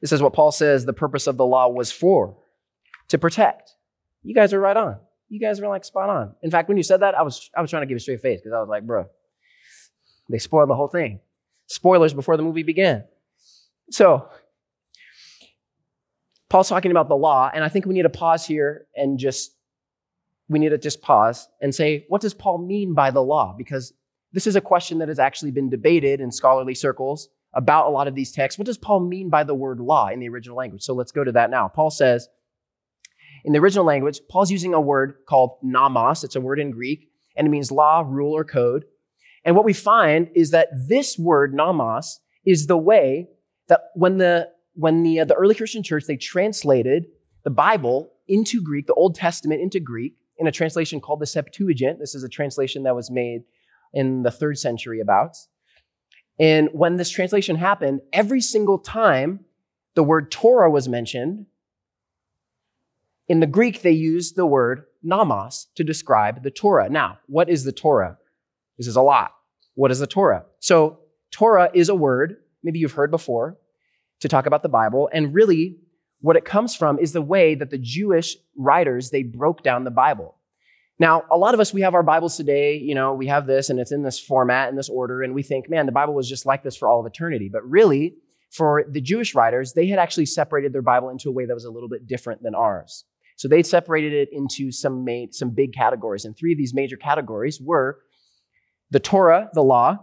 this 0.00 0.12
is 0.12 0.22
what 0.22 0.34
Paul 0.34 0.52
says 0.52 0.84
the 0.84 0.92
purpose 0.92 1.26
of 1.26 1.36
the 1.36 1.44
law 1.44 1.66
was 1.66 1.90
for 1.90 2.38
to 3.08 3.18
protect. 3.18 3.72
You 4.22 4.36
guys 4.36 4.52
are 4.52 4.60
right 4.60 4.76
on. 4.76 5.00
You 5.32 5.40
guys 5.40 5.62
were 5.62 5.68
like 5.68 5.82
spot 5.82 6.10
on. 6.10 6.34
In 6.42 6.50
fact, 6.50 6.68
when 6.68 6.76
you 6.76 6.82
said 6.82 7.00
that, 7.00 7.14
I 7.14 7.22
was 7.22 7.48
I 7.56 7.62
was 7.62 7.70
trying 7.70 7.80
to 7.80 7.86
give 7.86 7.96
a 7.96 8.00
straight 8.00 8.20
face 8.20 8.40
because 8.42 8.52
I 8.52 8.60
was 8.60 8.68
like, 8.68 8.86
bro, 8.86 9.06
they 10.28 10.36
spoiled 10.36 10.68
the 10.68 10.74
whole 10.74 10.88
thing. 10.88 11.20
Spoilers 11.68 12.12
before 12.12 12.36
the 12.36 12.42
movie 12.42 12.62
began. 12.62 13.04
So, 13.90 14.28
Paul's 16.50 16.68
talking 16.68 16.90
about 16.90 17.08
the 17.08 17.16
law, 17.16 17.50
and 17.52 17.64
I 17.64 17.70
think 17.70 17.86
we 17.86 17.94
need 17.94 18.02
to 18.02 18.10
pause 18.10 18.44
here 18.44 18.86
and 18.94 19.18
just 19.18 19.56
we 20.50 20.58
need 20.58 20.68
to 20.68 20.76
just 20.76 21.00
pause 21.00 21.48
and 21.62 21.74
say, 21.74 22.04
what 22.10 22.20
does 22.20 22.34
Paul 22.34 22.58
mean 22.58 22.92
by 22.92 23.10
the 23.10 23.22
law? 23.22 23.54
Because 23.56 23.94
this 24.34 24.46
is 24.46 24.54
a 24.54 24.60
question 24.60 24.98
that 24.98 25.08
has 25.08 25.18
actually 25.18 25.50
been 25.50 25.70
debated 25.70 26.20
in 26.20 26.30
scholarly 26.30 26.74
circles 26.74 27.30
about 27.54 27.86
a 27.86 27.90
lot 27.90 28.06
of 28.06 28.14
these 28.14 28.32
texts. 28.32 28.58
What 28.58 28.66
does 28.66 28.76
Paul 28.76 29.00
mean 29.00 29.30
by 29.30 29.44
the 29.44 29.54
word 29.54 29.80
law 29.80 30.08
in 30.08 30.20
the 30.20 30.28
original 30.28 30.58
language? 30.58 30.82
So 30.82 30.92
let's 30.92 31.10
go 31.10 31.24
to 31.24 31.32
that 31.32 31.48
now. 31.48 31.68
Paul 31.68 31.88
says, 31.88 32.28
in 33.44 33.52
the 33.52 33.58
original 33.58 33.84
language, 33.84 34.20
Paul's 34.28 34.50
using 34.50 34.74
a 34.74 34.80
word 34.80 35.16
called 35.26 35.58
nomos. 35.62 36.24
It's 36.24 36.36
a 36.36 36.40
word 36.40 36.60
in 36.60 36.70
Greek, 36.70 37.08
and 37.36 37.46
it 37.46 37.50
means 37.50 37.70
law, 37.70 38.04
rule, 38.06 38.36
or 38.36 38.44
code. 38.44 38.84
And 39.44 39.56
what 39.56 39.64
we 39.64 39.72
find 39.72 40.28
is 40.34 40.50
that 40.52 40.68
this 40.88 41.18
word 41.18 41.54
nomos 41.54 42.20
is 42.44 42.66
the 42.66 42.76
way 42.76 43.28
that 43.68 43.80
when 43.94 44.18
the 44.18 44.48
when 44.74 45.02
the, 45.02 45.20
uh, 45.20 45.24
the 45.26 45.34
early 45.34 45.54
Christian 45.54 45.82
church 45.82 46.04
they 46.06 46.16
translated 46.16 47.04
the 47.44 47.50
Bible 47.50 48.10
into 48.26 48.62
Greek, 48.62 48.86
the 48.86 48.94
Old 48.94 49.14
Testament 49.14 49.60
into 49.60 49.80
Greek, 49.80 50.14
in 50.38 50.46
a 50.46 50.52
translation 50.52 51.00
called 51.00 51.20
the 51.20 51.26
Septuagint. 51.26 51.98
This 51.98 52.14
is 52.14 52.24
a 52.24 52.28
translation 52.28 52.84
that 52.84 52.94
was 52.94 53.10
made 53.10 53.42
in 53.92 54.22
the 54.22 54.30
third 54.30 54.58
century 54.58 55.00
about. 55.00 55.36
And 56.38 56.68
when 56.72 56.96
this 56.96 57.10
translation 57.10 57.56
happened, 57.56 58.00
every 58.12 58.40
single 58.40 58.78
time 58.78 59.44
the 59.94 60.02
word 60.02 60.30
Torah 60.30 60.70
was 60.70 60.88
mentioned, 60.88 61.46
in 63.32 63.40
the 63.40 63.46
Greek, 63.46 63.80
they 63.80 63.92
used 63.92 64.36
the 64.36 64.44
word 64.44 64.84
nomos 65.02 65.68
to 65.76 65.82
describe 65.82 66.42
the 66.42 66.50
Torah. 66.50 66.90
Now, 66.90 67.18
what 67.28 67.48
is 67.48 67.64
the 67.64 67.72
Torah? 67.72 68.18
This 68.76 68.86
is 68.86 68.96
a 68.96 69.00
lot. 69.00 69.32
What 69.74 69.90
is 69.90 70.00
the 70.00 70.06
Torah? 70.06 70.44
So, 70.60 70.98
Torah 71.30 71.70
is 71.72 71.88
a 71.88 71.94
word, 71.94 72.36
maybe 72.62 72.78
you've 72.78 72.92
heard 72.92 73.10
before, 73.10 73.56
to 74.20 74.28
talk 74.28 74.44
about 74.44 74.62
the 74.62 74.68
Bible. 74.68 75.08
And 75.14 75.32
really, 75.32 75.78
what 76.20 76.36
it 76.36 76.44
comes 76.44 76.76
from 76.76 76.98
is 76.98 77.14
the 77.14 77.22
way 77.22 77.54
that 77.54 77.70
the 77.70 77.78
Jewish 77.78 78.36
writers, 78.54 79.08
they 79.08 79.22
broke 79.22 79.62
down 79.62 79.84
the 79.84 79.90
Bible. 79.90 80.36
Now, 80.98 81.22
a 81.30 81.38
lot 81.38 81.54
of 81.54 81.60
us, 81.60 81.72
we 81.72 81.80
have 81.80 81.94
our 81.94 82.02
Bibles 82.02 82.36
today, 82.36 82.76
you 82.76 82.94
know, 82.94 83.14
we 83.14 83.28
have 83.28 83.46
this 83.46 83.70
and 83.70 83.80
it's 83.80 83.92
in 83.92 84.02
this 84.02 84.20
format, 84.20 84.68
in 84.68 84.76
this 84.76 84.90
order, 84.90 85.22
and 85.22 85.34
we 85.34 85.42
think, 85.42 85.70
man, 85.70 85.86
the 85.86 85.92
Bible 85.92 86.12
was 86.12 86.28
just 86.28 86.44
like 86.44 86.62
this 86.62 86.76
for 86.76 86.86
all 86.86 87.00
of 87.00 87.06
eternity. 87.06 87.48
But 87.50 87.66
really, 87.66 88.16
for 88.50 88.84
the 88.86 89.00
Jewish 89.00 89.34
writers, 89.34 89.72
they 89.72 89.86
had 89.86 89.98
actually 89.98 90.26
separated 90.26 90.74
their 90.74 90.82
Bible 90.82 91.08
into 91.08 91.30
a 91.30 91.32
way 91.32 91.46
that 91.46 91.54
was 91.54 91.64
a 91.64 91.70
little 91.70 91.88
bit 91.88 92.06
different 92.06 92.42
than 92.42 92.54
ours. 92.54 93.06
So 93.36 93.48
they 93.48 93.62
separated 93.62 94.12
it 94.12 94.28
into 94.32 94.70
some, 94.70 95.04
main, 95.04 95.32
some 95.32 95.50
big 95.50 95.72
categories. 95.72 96.24
And 96.24 96.36
three 96.36 96.52
of 96.52 96.58
these 96.58 96.74
major 96.74 96.96
categories 96.96 97.60
were 97.60 97.98
the 98.90 99.00
Torah, 99.00 99.50
the 99.52 99.62
law, 99.62 99.98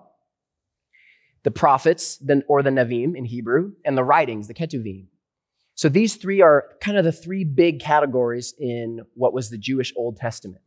the 1.43 1.51
prophets, 1.51 2.21
or 2.47 2.63
the 2.63 2.69
Nevi'im 2.69 3.15
in 3.15 3.25
Hebrew, 3.25 3.73
and 3.85 3.97
the 3.97 4.03
writings, 4.03 4.47
the 4.47 4.53
Ketuvim. 4.53 5.05
So 5.75 5.87
these 5.87 6.15
three 6.15 6.41
are 6.41 6.65
kind 6.81 6.97
of 6.97 7.05
the 7.05 7.11
three 7.11 7.45
big 7.45 7.79
categories 7.79 8.53
in 8.59 9.01
what 9.13 9.33
was 9.33 9.49
the 9.49 9.57
Jewish 9.57 9.93
Old 9.95 10.17
Testament. 10.17 10.61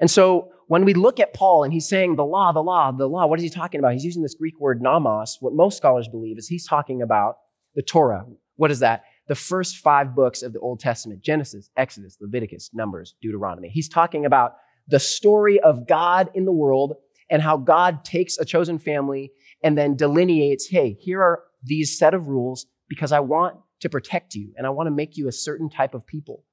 And 0.00 0.10
so 0.10 0.48
when 0.68 0.86
we 0.86 0.94
look 0.94 1.20
at 1.20 1.34
Paul 1.34 1.64
and 1.64 1.72
he's 1.72 1.86
saying 1.86 2.16
the 2.16 2.24
law, 2.24 2.52
the 2.52 2.62
law, 2.62 2.90
the 2.92 3.06
law, 3.06 3.26
what 3.26 3.38
is 3.38 3.42
he 3.42 3.50
talking 3.50 3.78
about? 3.78 3.92
He's 3.92 4.04
using 4.04 4.22
this 4.22 4.34
Greek 4.34 4.58
word 4.58 4.80
nomos. 4.80 5.36
What 5.40 5.52
most 5.52 5.76
scholars 5.76 6.08
believe 6.08 6.38
is 6.38 6.48
he's 6.48 6.66
talking 6.66 7.02
about 7.02 7.36
the 7.74 7.82
Torah. 7.82 8.24
What 8.56 8.70
is 8.70 8.78
that? 8.78 9.04
The 9.28 9.34
first 9.34 9.76
five 9.78 10.14
books 10.14 10.42
of 10.42 10.52
the 10.52 10.60
Old 10.60 10.80
Testament 10.80 11.22
Genesis, 11.22 11.70
Exodus, 11.76 12.16
Leviticus, 12.20 12.70
Numbers, 12.72 13.14
Deuteronomy. 13.22 13.68
He's 13.68 13.88
talking 13.88 14.26
about 14.26 14.56
the 14.88 15.00
story 15.00 15.60
of 15.60 15.86
God 15.86 16.30
in 16.34 16.44
the 16.44 16.52
world 16.52 16.94
and 17.30 17.40
how 17.40 17.56
God 17.56 18.04
takes 18.04 18.36
a 18.38 18.44
chosen 18.44 18.78
family 18.78 19.32
and 19.62 19.78
then 19.78 19.96
delineates 19.96 20.66
hey, 20.68 20.96
here 21.00 21.22
are 21.22 21.44
these 21.62 21.96
set 21.96 22.14
of 22.14 22.28
rules 22.28 22.66
because 22.88 23.12
I 23.12 23.20
want 23.20 23.56
to 23.80 23.88
protect 23.88 24.34
you 24.34 24.52
and 24.56 24.66
I 24.66 24.70
want 24.70 24.86
to 24.86 24.90
make 24.90 25.16
you 25.16 25.28
a 25.28 25.32
certain 25.32 25.70
type 25.70 25.94
of 25.94 26.06
people 26.06 26.44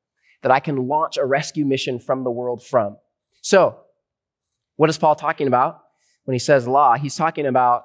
that 0.41 0.51
I 0.51 0.59
can 0.59 0.87
launch 0.87 1.17
a 1.17 1.25
rescue 1.25 1.65
mission 1.65 1.99
from 1.99 2.23
the 2.23 2.31
world 2.31 2.63
from. 2.63 2.97
So, 3.41 3.79
what 4.77 4.89
is 4.89 4.97
Paul 4.97 5.15
talking 5.15 5.47
about 5.47 5.81
when 6.23 6.33
he 6.33 6.39
says 6.39 6.67
law? 6.67 6.95
He's 6.95 7.15
talking 7.15 7.45
about 7.45 7.83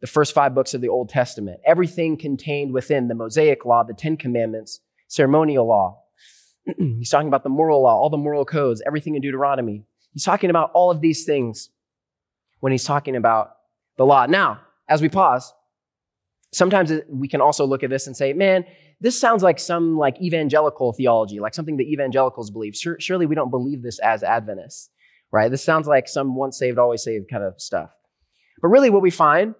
the 0.00 0.06
first 0.06 0.32
five 0.32 0.54
books 0.54 0.74
of 0.74 0.80
the 0.80 0.88
Old 0.88 1.08
Testament, 1.08 1.60
everything 1.66 2.16
contained 2.16 2.72
within 2.72 3.08
the 3.08 3.14
Mosaic 3.14 3.64
law, 3.64 3.82
the 3.82 3.94
Ten 3.94 4.16
Commandments, 4.16 4.80
ceremonial 5.08 5.66
law. 5.66 6.02
He's 6.78 7.10
talking 7.10 7.28
about 7.28 7.42
the 7.42 7.48
moral 7.48 7.82
law, 7.82 7.96
all 7.96 8.10
the 8.10 8.16
moral 8.16 8.44
codes, 8.44 8.82
everything 8.86 9.14
in 9.16 9.22
Deuteronomy. 9.22 9.84
He's 10.12 10.24
talking 10.24 10.50
about 10.50 10.70
all 10.72 10.90
of 10.90 11.00
these 11.00 11.24
things 11.24 11.70
when 12.60 12.72
he's 12.72 12.84
talking 12.84 13.14
about 13.14 13.52
the 13.96 14.04
law. 14.04 14.26
Now, 14.26 14.60
as 14.88 15.00
we 15.00 15.08
pause, 15.08 15.52
sometimes 16.52 16.92
we 17.08 17.28
can 17.28 17.40
also 17.40 17.64
look 17.66 17.82
at 17.84 17.90
this 17.90 18.06
and 18.06 18.16
say, 18.16 18.32
man, 18.32 18.64
this 19.00 19.18
sounds 19.20 19.42
like 19.42 19.58
some 19.58 19.96
like 19.96 20.20
evangelical 20.20 20.92
theology, 20.92 21.38
like 21.38 21.54
something 21.54 21.76
that 21.76 21.84
evangelicals 21.84 22.50
believe. 22.50 22.74
Surely 22.74 23.26
we 23.26 23.34
don't 23.34 23.50
believe 23.50 23.82
this 23.82 24.00
as 24.00 24.22
Adventists, 24.22 24.90
right? 25.30 25.50
This 25.50 25.62
sounds 25.62 25.86
like 25.86 26.08
some 26.08 26.34
once 26.34 26.58
saved, 26.58 26.78
always 26.78 27.04
saved 27.04 27.30
kind 27.30 27.44
of 27.44 27.60
stuff. 27.60 27.90
But 28.60 28.68
really, 28.68 28.90
what 28.90 29.02
we 29.02 29.10
find 29.10 29.54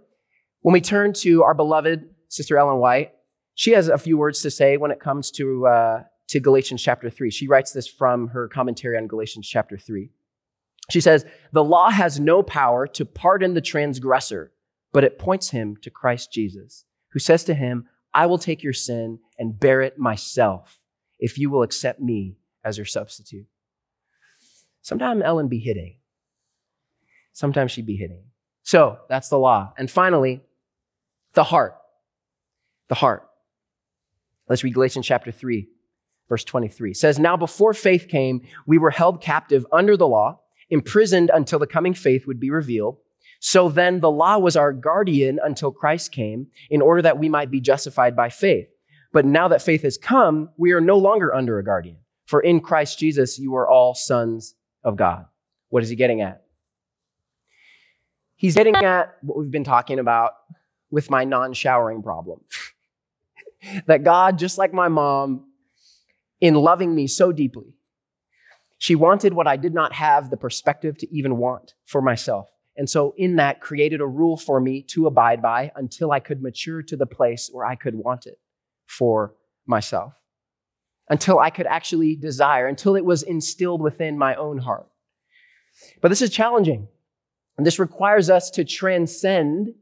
when 0.62 0.72
we 0.72 0.80
turn 0.80 1.12
to 1.14 1.42
our 1.42 1.54
beloved 1.54 2.08
Sister 2.28 2.58
Ellen 2.58 2.78
White, 2.78 3.12
she 3.54 3.72
has 3.72 3.88
a 3.88 3.98
few 3.98 4.16
words 4.16 4.42
to 4.42 4.50
say 4.50 4.76
when 4.76 4.90
it 4.90 5.00
comes 5.00 5.30
to, 5.32 5.66
uh, 5.66 6.02
to 6.28 6.40
Galatians 6.40 6.82
chapter 6.82 7.10
3. 7.10 7.30
She 7.30 7.48
writes 7.48 7.72
this 7.72 7.88
from 7.88 8.28
her 8.28 8.48
commentary 8.48 8.96
on 8.96 9.06
Galatians 9.06 9.48
chapter 9.48 9.76
3. 9.76 10.10
She 10.90 11.00
says, 11.00 11.24
The 11.52 11.64
law 11.64 11.90
has 11.90 12.18
no 12.20 12.42
power 12.42 12.86
to 12.88 13.04
pardon 13.04 13.54
the 13.54 13.60
transgressor, 13.60 14.52
but 14.92 15.04
it 15.04 15.18
points 15.18 15.50
him 15.50 15.76
to 15.82 15.90
Christ 15.90 16.32
Jesus, 16.32 16.84
who 17.12 17.18
says 17.18 17.44
to 17.44 17.54
him, 17.54 17.86
I 18.14 18.26
will 18.26 18.38
take 18.38 18.62
your 18.62 18.72
sin 18.72 19.18
and 19.38 19.58
bear 19.58 19.82
it 19.82 19.98
myself 19.98 20.80
if 21.18 21.38
you 21.38 21.50
will 21.50 21.62
accept 21.62 22.00
me 22.00 22.36
as 22.64 22.78
your 22.78 22.86
substitute. 22.86 23.46
Sometimes 24.82 25.22
Ellen 25.24 25.48
be 25.48 25.58
hitting. 25.58 25.96
Sometimes 27.32 27.70
she'd 27.70 27.86
be 27.86 27.96
hitting. 27.96 28.24
So 28.62 28.98
that's 29.08 29.28
the 29.28 29.38
law. 29.38 29.72
And 29.76 29.90
finally, 29.90 30.42
the 31.34 31.44
heart. 31.44 31.76
The 32.88 32.94
heart. 32.94 33.28
Let's 34.48 34.64
read 34.64 34.74
Galatians 34.74 35.06
chapter 35.06 35.30
3, 35.30 35.68
verse 36.28 36.44
23. 36.44 36.92
It 36.92 36.96
says, 36.96 37.18
Now 37.18 37.36
before 37.36 37.74
faith 37.74 38.08
came, 38.08 38.42
we 38.66 38.78
were 38.78 38.90
held 38.90 39.20
captive 39.20 39.66
under 39.72 39.96
the 39.96 40.08
law, 40.08 40.40
imprisoned 40.70 41.30
until 41.32 41.58
the 41.58 41.66
coming 41.66 41.94
faith 41.94 42.26
would 42.26 42.40
be 42.40 42.50
revealed. 42.50 42.98
So 43.40 43.68
then 43.68 44.00
the 44.00 44.10
law 44.10 44.38
was 44.38 44.56
our 44.56 44.72
guardian 44.72 45.38
until 45.42 45.70
Christ 45.70 46.12
came 46.12 46.48
in 46.70 46.82
order 46.82 47.02
that 47.02 47.18
we 47.18 47.28
might 47.28 47.50
be 47.50 47.60
justified 47.60 48.16
by 48.16 48.30
faith. 48.30 48.68
But 49.12 49.24
now 49.24 49.48
that 49.48 49.62
faith 49.62 49.82
has 49.82 49.96
come, 49.96 50.50
we 50.56 50.72
are 50.72 50.80
no 50.80 50.98
longer 50.98 51.34
under 51.34 51.58
a 51.58 51.64
guardian. 51.64 51.98
For 52.26 52.40
in 52.40 52.60
Christ 52.60 52.98
Jesus, 52.98 53.38
you 53.38 53.54
are 53.54 53.68
all 53.68 53.94
sons 53.94 54.54
of 54.82 54.96
God. 54.96 55.24
What 55.70 55.82
is 55.82 55.88
he 55.88 55.96
getting 55.96 56.20
at? 56.20 56.42
He's 58.36 58.54
getting 58.54 58.76
at 58.76 59.16
what 59.22 59.38
we've 59.38 59.50
been 59.50 59.64
talking 59.64 59.98
about 59.98 60.32
with 60.90 61.11
my 61.11 61.24
non 61.24 61.53
showering 61.53 62.03
problem. 62.03 62.40
that 63.87 64.05
God, 64.05 64.38
just 64.38 64.59
like 64.59 64.72
my 64.72 64.88
mom, 64.88 65.46
in 66.40 66.55
loving 66.55 66.94
me 66.94 67.07
so 67.07 67.33
deeply, 67.33 67.74
she 68.79 68.94
wanted 68.94 69.35
what 69.35 69.48
I 69.48 69.57
did 69.57 69.74
not 69.74 69.92
have 69.92 70.31
the 70.31 70.37
perspective 70.37 70.96
to 70.98 71.14
even 71.14 71.37
want 71.37 71.74
for 71.85 72.01
myself. 72.01 72.48
And 72.77 72.88
so, 72.88 73.12
in 73.16 73.37
that, 73.37 73.61
created 73.61 74.01
a 74.01 74.07
rule 74.07 74.37
for 74.37 74.61
me 74.61 74.83
to 74.90 75.09
abide 75.09 75.42
by 75.42 75.72
until 75.74 76.12
I 76.12 76.20
could 76.20 76.40
mature 76.40 76.83
to 76.83 76.96
the 76.96 77.07
place 77.07 77.51
where 77.53 77.66
I 77.66 77.74
could 77.74 77.96
want 77.96 78.27
it 78.27 78.38
for 78.87 79.35
myself, 79.66 80.14
until 81.09 81.40
I 81.40 81.51
could 81.51 81.66
actually 81.66 82.14
desire, 82.14 82.68
until 82.68 82.94
it 82.94 83.05
was 83.05 83.24
instilled 83.24 83.83
within 83.83 84.16
my 84.16 84.37
own 84.37 84.59
heart. 84.59 84.87
But 86.01 86.09
this 86.09 86.22
is 86.22 86.31
challenging. 86.31 86.87
And 87.57 87.66
this 87.66 87.81
requires 87.81 88.31
us 88.31 88.51
to 88.51 88.64
transcend 88.64 89.74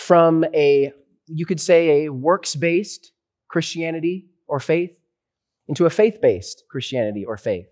from 0.00 0.44
a, 0.54 0.92
you 1.26 1.44
could 1.44 1.60
say, 1.60 2.04
a 2.04 2.12
works 2.12 2.56
based 2.56 3.12
Christianity 3.48 4.30
or 4.48 4.58
faith 4.58 4.98
into 5.68 5.84
a 5.84 5.90
faith 5.90 6.20
based 6.20 6.64
Christianity 6.70 7.24
or 7.24 7.36
faith. 7.36 7.66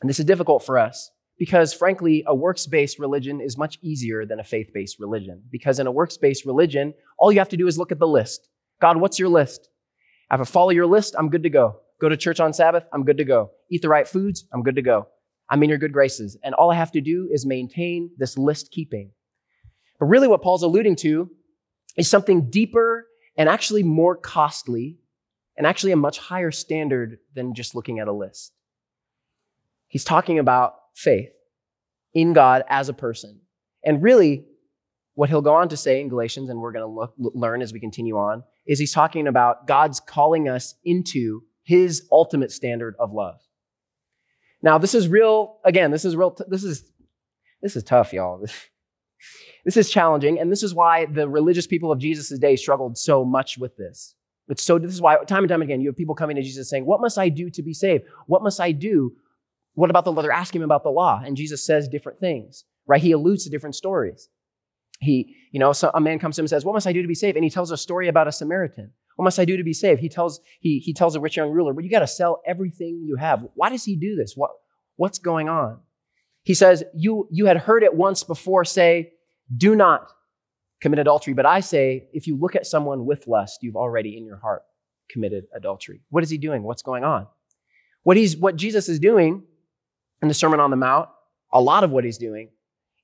And 0.00 0.10
this 0.10 0.18
is 0.18 0.26
difficult 0.26 0.64
for 0.64 0.78
us 0.78 1.10
because, 1.38 1.72
frankly, 1.72 2.22
a 2.26 2.34
works 2.34 2.66
based 2.66 2.98
religion 2.98 3.40
is 3.40 3.56
much 3.56 3.78
easier 3.82 4.26
than 4.26 4.38
a 4.38 4.44
faith 4.44 4.68
based 4.74 5.00
religion. 5.00 5.42
Because 5.50 5.78
in 5.78 5.86
a 5.86 5.92
works 5.92 6.18
based 6.18 6.44
religion, 6.44 6.92
all 7.18 7.32
you 7.32 7.38
have 7.38 7.48
to 7.48 7.56
do 7.56 7.66
is 7.66 7.78
look 7.78 7.90
at 7.90 7.98
the 7.98 8.06
list. 8.06 8.48
God, 8.80 8.98
what's 8.98 9.18
your 9.18 9.30
list? 9.30 9.70
If 10.30 10.40
I 10.40 10.44
follow 10.44 10.70
your 10.70 10.86
list, 10.86 11.14
I'm 11.18 11.30
good 11.30 11.44
to 11.44 11.50
go. 11.50 11.80
Go 12.00 12.10
to 12.10 12.16
church 12.18 12.38
on 12.38 12.52
Sabbath, 12.52 12.84
I'm 12.92 13.04
good 13.04 13.16
to 13.16 13.24
go. 13.24 13.52
Eat 13.70 13.80
the 13.80 13.88
right 13.88 14.06
foods, 14.06 14.46
I'm 14.52 14.62
good 14.62 14.76
to 14.76 14.82
go. 14.82 15.08
I'm 15.48 15.62
in 15.62 15.70
your 15.70 15.78
good 15.78 15.92
graces. 15.92 16.36
And 16.44 16.54
all 16.54 16.70
I 16.70 16.74
have 16.74 16.92
to 16.92 17.00
do 17.00 17.28
is 17.32 17.46
maintain 17.46 18.10
this 18.18 18.36
list 18.36 18.70
keeping. 18.70 19.10
But 20.04 20.10
really, 20.10 20.28
what 20.28 20.42
Paul's 20.42 20.62
alluding 20.62 20.96
to 20.96 21.30
is 21.96 22.10
something 22.10 22.50
deeper 22.50 23.06
and 23.38 23.48
actually 23.48 23.82
more 23.82 24.14
costly 24.14 24.98
and 25.56 25.66
actually 25.66 25.92
a 25.92 25.96
much 25.96 26.18
higher 26.18 26.50
standard 26.50 27.20
than 27.34 27.54
just 27.54 27.74
looking 27.74 28.00
at 28.00 28.06
a 28.06 28.12
list. 28.12 28.52
He's 29.88 30.04
talking 30.04 30.38
about 30.38 30.74
faith 30.94 31.30
in 32.12 32.34
God 32.34 32.64
as 32.68 32.90
a 32.90 32.92
person. 32.92 33.40
And 33.82 34.02
really, 34.02 34.44
what 35.14 35.30
he'll 35.30 35.40
go 35.40 35.54
on 35.54 35.70
to 35.70 35.76
say 35.78 36.02
in 36.02 36.10
Galatians, 36.10 36.50
and 36.50 36.60
we're 36.60 36.72
going 36.72 36.86
to 36.86 36.94
look, 36.94 37.14
learn 37.16 37.62
as 37.62 37.72
we 37.72 37.80
continue 37.80 38.18
on, 38.18 38.42
is 38.66 38.78
he's 38.78 38.92
talking 38.92 39.26
about 39.26 39.66
God's 39.66 40.00
calling 40.00 40.50
us 40.50 40.74
into 40.84 41.44
his 41.62 42.06
ultimate 42.12 42.52
standard 42.52 42.94
of 42.98 43.14
love. 43.14 43.40
Now, 44.60 44.76
this 44.76 44.94
is 44.94 45.08
real, 45.08 45.60
again, 45.64 45.92
this 45.92 46.04
is 46.04 46.14
real, 46.14 46.32
t- 46.32 46.44
this 46.46 46.62
is, 46.62 46.92
this 47.62 47.74
is 47.74 47.82
tough, 47.82 48.12
y'all. 48.12 48.44
This 49.64 49.76
is 49.76 49.90
challenging, 49.90 50.38
and 50.38 50.50
this 50.50 50.62
is 50.62 50.74
why 50.74 51.06
the 51.06 51.28
religious 51.28 51.66
people 51.66 51.90
of 51.90 51.98
Jesus' 51.98 52.38
day 52.38 52.56
struggled 52.56 52.98
so 52.98 53.24
much 53.24 53.58
with 53.58 53.76
this. 53.76 54.14
It's 54.48 54.62
so, 54.62 54.78
this 54.78 54.92
is 54.92 55.00
why 55.00 55.16
time 55.24 55.44
and 55.44 55.48
time 55.48 55.62
again, 55.62 55.80
you 55.80 55.88
have 55.88 55.96
people 55.96 56.14
coming 56.14 56.36
to 56.36 56.42
Jesus 56.42 56.68
saying, 56.68 56.84
What 56.84 57.00
must 57.00 57.18
I 57.18 57.30
do 57.30 57.48
to 57.50 57.62
be 57.62 57.72
saved? 57.72 58.04
What 58.26 58.42
must 58.42 58.60
I 58.60 58.72
do? 58.72 59.12
What 59.74 59.90
about 59.90 60.04
the 60.04 60.12
law? 60.12 60.22
They're 60.22 60.32
asking 60.32 60.60
him 60.60 60.66
about 60.66 60.82
the 60.82 60.90
law, 60.90 61.22
and 61.24 61.36
Jesus 61.36 61.64
says 61.64 61.88
different 61.88 62.20
things, 62.20 62.64
right? 62.86 63.00
He 63.00 63.12
alludes 63.12 63.44
to 63.44 63.50
different 63.50 63.74
stories. 63.74 64.28
He, 65.00 65.34
you 65.50 65.58
know, 65.58 65.72
so 65.72 65.90
a 65.94 66.00
man 66.00 66.18
comes 66.18 66.36
to 66.36 66.42
him 66.42 66.44
and 66.44 66.50
says, 66.50 66.64
What 66.64 66.74
must 66.74 66.86
I 66.86 66.92
do 66.92 67.02
to 67.02 67.08
be 67.08 67.14
saved? 67.14 67.36
And 67.36 67.44
he 67.44 67.50
tells 67.50 67.70
a 67.70 67.76
story 67.76 68.08
about 68.08 68.28
a 68.28 68.32
Samaritan. 68.32 68.92
What 69.16 69.24
must 69.24 69.38
I 69.38 69.44
do 69.44 69.56
to 69.56 69.64
be 69.64 69.72
saved? 69.72 70.00
He 70.00 70.08
tells, 70.08 70.40
he, 70.60 70.78
he 70.78 70.92
tells 70.92 71.14
a 71.14 71.20
rich 71.20 71.36
young 71.36 71.50
ruler, 71.50 71.72
Well, 71.72 71.84
you 71.84 71.90
got 71.90 72.00
to 72.00 72.06
sell 72.06 72.42
everything 72.46 73.02
you 73.06 73.16
have. 73.16 73.44
Why 73.54 73.70
does 73.70 73.84
he 73.84 73.96
do 73.96 74.14
this? 74.14 74.34
What, 74.36 74.50
what's 74.96 75.18
going 75.18 75.48
on? 75.48 75.80
He 76.44 76.54
says, 76.54 76.84
you, 76.94 77.26
you 77.30 77.46
had 77.46 77.56
heard 77.56 77.82
it 77.82 77.94
once 77.94 78.22
before 78.22 78.64
say, 78.64 79.12
do 79.54 79.74
not 79.74 80.10
commit 80.80 80.98
adultery. 80.98 81.34
But 81.34 81.46
I 81.46 81.60
say, 81.60 82.08
if 82.12 82.26
you 82.26 82.36
look 82.36 82.56
at 82.56 82.66
someone 82.66 83.06
with 83.06 83.26
lust, 83.26 83.62
you've 83.62 83.76
already 83.76 84.16
in 84.16 84.24
your 84.24 84.36
heart 84.36 84.62
committed 85.08 85.44
adultery. 85.54 86.00
What 86.10 86.22
is 86.22 86.30
he 86.30 86.38
doing? 86.38 86.62
What's 86.62 86.82
going 86.82 87.04
on? 87.04 87.26
What, 88.02 88.16
he's, 88.16 88.36
what 88.36 88.56
Jesus 88.56 88.88
is 88.88 88.98
doing 88.98 89.42
in 90.22 90.28
the 90.28 90.34
Sermon 90.34 90.60
on 90.60 90.70
the 90.70 90.76
Mount, 90.76 91.08
a 91.52 91.60
lot 91.60 91.84
of 91.84 91.90
what 91.90 92.04
he's 92.04 92.18
doing, 92.18 92.50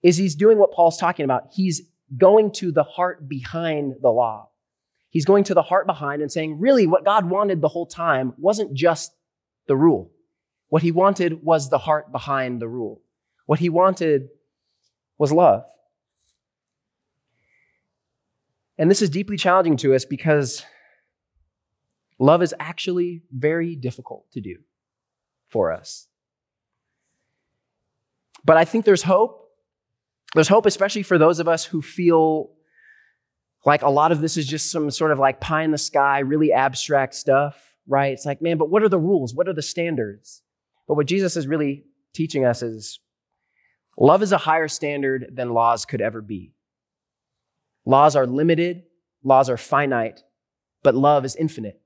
is 0.03 0.17
he's 0.17 0.35
doing 0.35 0.59
what 0.59 0.73
Paul's 0.73 0.99
talking 0.99 1.25
about. 1.25 1.49
He's 1.53 1.83
going 2.17 2.53
to 2.53 2.73
the 2.73 2.83
heart 2.83 3.29
behind 3.29 3.95
the 4.03 4.11
law. 4.11 4.49
He's 5.11 5.25
going 5.25 5.45
to 5.45 5.55
the 5.55 5.63
heart 5.63 5.87
behind 5.87 6.23
and 6.23 6.31
saying, 6.31 6.61
really, 6.61 6.87
what 6.87 7.05
God 7.05 7.29
wanted 7.29 7.61
the 7.61 7.69
whole 7.69 7.87
time 7.87 8.33
wasn't 8.39 8.75
just 8.75 9.13
the 9.67 9.77
rule. 9.77 10.11
What 10.69 10.83
he 10.83 10.93
wanted 10.93 11.43
was 11.43 11.69
the 11.69 11.79
heart 11.79 12.13
behind 12.13 12.61
the 12.61 12.69
rule. 12.69 13.03
What 13.47 13.59
he 13.59 13.69
wanted 13.69 14.29
was 15.19 15.33
love. 15.33 15.65
And 18.81 18.91
this 18.91 19.03
is 19.03 19.11
deeply 19.11 19.37
challenging 19.37 19.77
to 19.77 19.95
us 19.95 20.07
because 20.07 20.65
love 22.19 22.43
is 22.43 22.55
actually 22.59 23.23
very 23.31 23.77
difficult 23.77 24.25
to 24.33 24.41
do 24.41 24.57
for 25.49 25.71
us. 25.71 26.09
But 28.43 28.57
I 28.57 28.65
think 28.65 28.87
there's 28.87 29.03
hope. 29.03 29.51
There's 30.35 30.49
hope, 30.49 30.65
especially 30.65 31.03
for 31.03 31.19
those 31.19 31.41
of 31.41 31.47
us 31.47 31.63
who 31.63 31.83
feel 31.83 32.53
like 33.67 33.83
a 33.83 33.91
lot 33.91 34.13
of 34.13 34.23
this 34.23 34.39
is 34.39 34.47
just 34.47 34.73
some 34.73 34.91
sort 34.91 35.13
of 35.13 35.19
like 35.19 35.43
pie 35.43 35.63
in 35.63 35.73
the 35.73 35.77
sky, 35.77 36.21
really 36.21 36.51
abstract 36.51 37.15
stuff, 37.15 37.75
right? 37.87 38.15
It's 38.15 38.25
like, 38.25 38.41
man, 38.41 38.57
but 38.57 38.71
what 38.71 38.83
are 38.83 38.89
the 38.89 38.99
rules? 38.99 39.35
What 39.35 39.47
are 39.47 39.53
the 39.53 39.61
standards? 39.61 40.41
But 40.89 40.95
what 40.95 41.07
Jesus 41.07 41.37
is 41.37 41.47
really 41.47 41.85
teaching 42.15 42.47
us 42.47 42.63
is 42.63 42.99
love 43.99 44.23
is 44.23 44.33
a 44.33 44.39
higher 44.39 44.69
standard 44.69 45.33
than 45.35 45.53
laws 45.53 45.85
could 45.85 46.01
ever 46.01 46.23
be. 46.23 46.55
Laws 47.85 48.17
are 48.17 48.27
limited, 48.27 48.85
laws 49.25 49.49
are 49.49 49.57
finite, 49.57 50.23
but 50.83 50.95
love 50.95 51.25
is 51.25 51.37
infinite. 51.37 51.81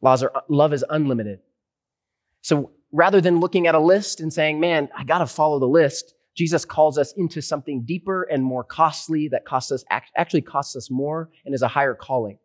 Laws 0.00 0.22
are, 0.22 0.32
love 0.48 0.72
is 0.72 0.84
unlimited. 0.88 1.40
So 2.42 2.72
rather 2.92 3.20
than 3.20 3.40
looking 3.40 3.66
at 3.66 3.74
a 3.74 3.80
list 3.80 4.20
and 4.20 4.32
saying, 4.32 4.60
man, 4.60 4.88
I 4.96 5.04
got 5.04 5.18
to 5.18 5.26
follow 5.26 5.58
the 5.58 5.66
list, 5.66 6.14
Jesus 6.36 6.64
calls 6.64 6.98
us 6.98 7.12
into 7.16 7.40
something 7.40 7.84
deeper 7.84 8.24
and 8.24 8.44
more 8.44 8.64
costly 8.64 9.28
that 9.28 9.44
costs 9.44 9.72
us, 9.72 9.84
actually 9.90 10.42
costs 10.42 10.76
us 10.76 10.90
more 10.90 11.30
and 11.44 11.54
is 11.54 11.62
a 11.62 11.68
higher 11.68 11.94
calling. 11.94 12.38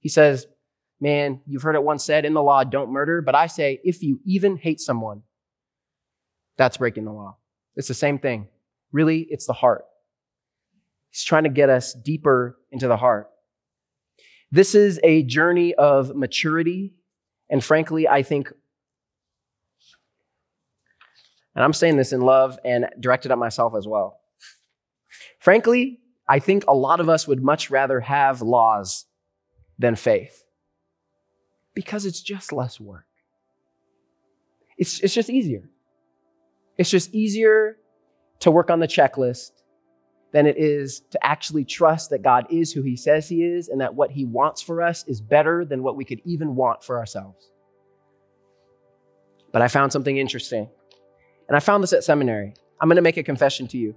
He 0.00 0.08
says, 0.08 0.46
man, 1.00 1.40
you've 1.46 1.62
heard 1.62 1.74
it 1.74 1.82
once 1.82 2.04
said 2.04 2.24
in 2.24 2.34
the 2.34 2.42
law, 2.42 2.64
don't 2.64 2.92
murder. 2.92 3.20
But 3.20 3.34
I 3.34 3.46
say, 3.48 3.80
if 3.82 4.02
you 4.02 4.20
even 4.24 4.56
hate 4.56 4.80
someone, 4.80 5.22
that's 6.56 6.76
breaking 6.76 7.04
the 7.04 7.12
law. 7.12 7.36
It's 7.74 7.88
the 7.88 7.94
same 7.94 8.18
thing. 8.18 8.48
Really, 8.92 9.26
it's 9.30 9.46
the 9.46 9.52
heart. 9.52 9.84
He's 11.12 11.24
trying 11.24 11.44
to 11.44 11.50
get 11.50 11.68
us 11.68 11.92
deeper 11.92 12.58
into 12.70 12.88
the 12.88 12.96
heart. 12.96 13.28
This 14.50 14.74
is 14.74 14.98
a 15.04 15.22
journey 15.22 15.74
of 15.74 16.16
maturity. 16.16 16.94
And 17.50 17.62
frankly, 17.62 18.08
I 18.08 18.22
think, 18.22 18.50
and 21.54 21.62
I'm 21.62 21.74
saying 21.74 21.98
this 21.98 22.14
in 22.14 22.22
love 22.22 22.58
and 22.64 22.86
directed 22.98 23.30
at 23.30 23.36
myself 23.36 23.74
as 23.76 23.86
well. 23.86 24.20
Frankly, 25.38 26.00
I 26.26 26.38
think 26.38 26.64
a 26.66 26.74
lot 26.74 26.98
of 26.98 27.10
us 27.10 27.28
would 27.28 27.42
much 27.42 27.70
rather 27.70 28.00
have 28.00 28.40
laws 28.40 29.04
than 29.78 29.96
faith 29.96 30.44
because 31.74 32.06
it's 32.06 32.22
just 32.22 32.52
less 32.52 32.80
work. 32.80 33.04
It's, 34.78 35.00
it's 35.00 35.12
just 35.12 35.28
easier. 35.28 35.68
It's 36.78 36.88
just 36.88 37.14
easier 37.14 37.76
to 38.40 38.50
work 38.50 38.70
on 38.70 38.80
the 38.80 38.88
checklist 38.88 39.50
than 40.32 40.46
it 40.46 40.56
is 40.56 41.00
to 41.10 41.24
actually 41.24 41.64
trust 41.64 42.10
that 42.10 42.22
God 42.22 42.46
is 42.50 42.72
who 42.72 42.82
He 42.82 42.96
says 42.96 43.28
He 43.28 43.44
is 43.44 43.68
and 43.68 43.80
that 43.80 43.94
what 43.94 44.10
He 44.10 44.24
wants 44.24 44.62
for 44.62 44.82
us 44.82 45.06
is 45.06 45.20
better 45.20 45.64
than 45.64 45.82
what 45.82 45.96
we 45.96 46.04
could 46.04 46.20
even 46.24 46.56
want 46.56 46.82
for 46.82 46.98
ourselves. 46.98 47.50
But 49.52 49.62
I 49.62 49.68
found 49.68 49.92
something 49.92 50.16
interesting. 50.16 50.68
And 51.48 51.56
I 51.56 51.60
found 51.60 51.82
this 51.82 51.92
at 51.92 52.04
seminary. 52.04 52.54
I'm 52.80 52.88
going 52.88 52.96
to 52.96 53.02
make 53.02 53.18
a 53.18 53.22
confession 53.22 53.68
to 53.68 53.78
you. 53.78 53.94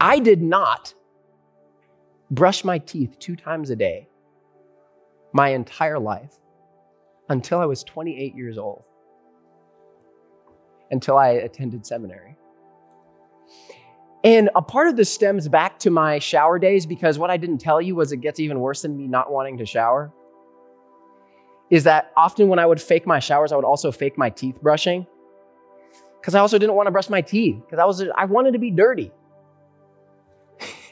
I 0.00 0.20
did 0.20 0.40
not 0.40 0.94
brush 2.30 2.64
my 2.64 2.78
teeth 2.78 3.18
two 3.18 3.36
times 3.36 3.70
a 3.70 3.76
day 3.76 4.08
my 5.32 5.50
entire 5.50 5.98
life 5.98 6.32
until 7.28 7.58
I 7.58 7.66
was 7.66 7.82
28 7.84 8.34
years 8.34 8.56
old, 8.56 8.84
until 10.90 11.18
I 11.18 11.30
attended 11.30 11.84
seminary. 11.84 12.36
And 14.26 14.50
a 14.56 14.60
part 14.60 14.88
of 14.88 14.96
this 14.96 15.08
stems 15.08 15.46
back 15.46 15.78
to 15.78 15.90
my 15.90 16.18
shower 16.18 16.58
days 16.58 16.84
because 16.84 17.16
what 17.16 17.30
I 17.30 17.36
didn't 17.36 17.58
tell 17.58 17.80
you 17.80 17.94
was 17.94 18.10
it 18.10 18.16
gets 18.16 18.40
even 18.40 18.58
worse 18.58 18.82
than 18.82 18.96
me 18.96 19.06
not 19.06 19.30
wanting 19.30 19.58
to 19.58 19.64
shower. 19.64 20.12
Is 21.70 21.84
that 21.84 22.10
often 22.16 22.48
when 22.48 22.58
I 22.58 22.66
would 22.66 22.80
fake 22.80 23.06
my 23.06 23.20
showers, 23.20 23.52
I 23.52 23.56
would 23.56 23.64
also 23.64 23.92
fake 23.92 24.18
my 24.18 24.28
teeth 24.28 24.60
brushing 24.60 25.06
because 26.20 26.34
I 26.34 26.40
also 26.40 26.58
didn't 26.58 26.74
want 26.74 26.88
to 26.88 26.90
brush 26.90 27.08
my 27.08 27.20
teeth 27.20 27.54
because 27.64 27.78
I 27.78 27.84
was 27.84 28.02
I 28.16 28.24
wanted 28.24 28.54
to 28.54 28.58
be 28.58 28.72
dirty. 28.72 29.12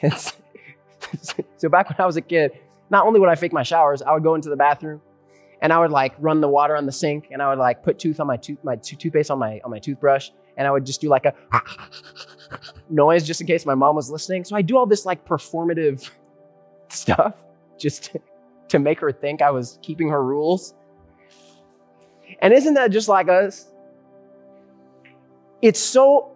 so 0.09 1.67
back 1.69 1.89
when 1.89 1.97
I 1.99 2.05
was 2.05 2.15
a 2.15 2.21
kid, 2.21 2.53
not 2.89 3.05
only 3.05 3.19
would 3.19 3.27
I 3.27 3.35
fake 3.35 3.51
my 3.51 3.63
showers, 3.63 4.01
I 4.01 4.13
would 4.13 4.23
go 4.23 4.35
into 4.35 4.47
the 4.47 4.55
bathroom 4.55 5.01
and 5.61 5.73
I 5.73 5.79
would 5.79 5.91
like 5.91 6.15
run 6.19 6.39
the 6.39 6.47
water 6.47 6.77
on 6.77 6.85
the 6.85 6.93
sink 6.93 7.27
and 7.31 7.41
I 7.41 7.49
would 7.49 7.59
like 7.59 7.83
put 7.83 7.99
tooth 7.99 8.21
on 8.21 8.27
my 8.27 8.37
tooth 8.37 8.59
my 8.63 8.77
toothpaste 8.77 9.29
on 9.29 9.39
my 9.39 9.59
on 9.65 9.71
my 9.71 9.79
toothbrush 9.79 10.29
and 10.57 10.67
I 10.67 10.71
would 10.71 10.85
just 10.85 11.01
do 11.01 11.09
like 11.09 11.25
a 11.25 11.33
noise 12.89 13.23
just 13.23 13.41
in 13.41 13.47
case 13.47 13.65
my 13.65 13.75
mom 13.75 13.95
was 13.95 14.09
listening. 14.09 14.43
So 14.43 14.55
I 14.55 14.61
do 14.61 14.77
all 14.77 14.85
this 14.85 15.05
like 15.05 15.25
performative 15.25 16.09
stuff 16.89 17.35
just 17.77 18.05
to, 18.05 18.21
to 18.69 18.79
make 18.79 18.99
her 18.99 19.11
think 19.11 19.41
I 19.41 19.51
was 19.51 19.79
keeping 19.81 20.09
her 20.09 20.23
rules. 20.23 20.73
And 22.39 22.53
isn't 22.53 22.73
that 22.75 22.91
just 22.91 23.07
like 23.07 23.29
us? 23.29 23.71
It's 25.61 25.79
so 25.79 26.31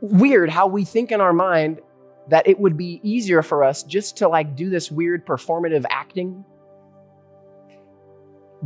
weird 0.00 0.50
how 0.50 0.66
we 0.66 0.84
think 0.84 1.12
in 1.12 1.20
our 1.20 1.32
mind 1.32 1.80
that 2.28 2.46
it 2.48 2.58
would 2.58 2.76
be 2.76 3.00
easier 3.02 3.42
for 3.42 3.64
us 3.64 3.82
just 3.82 4.16
to 4.18 4.28
like 4.28 4.56
do 4.56 4.70
this 4.70 4.90
weird 4.90 5.26
performative 5.26 5.84
acting, 5.90 6.44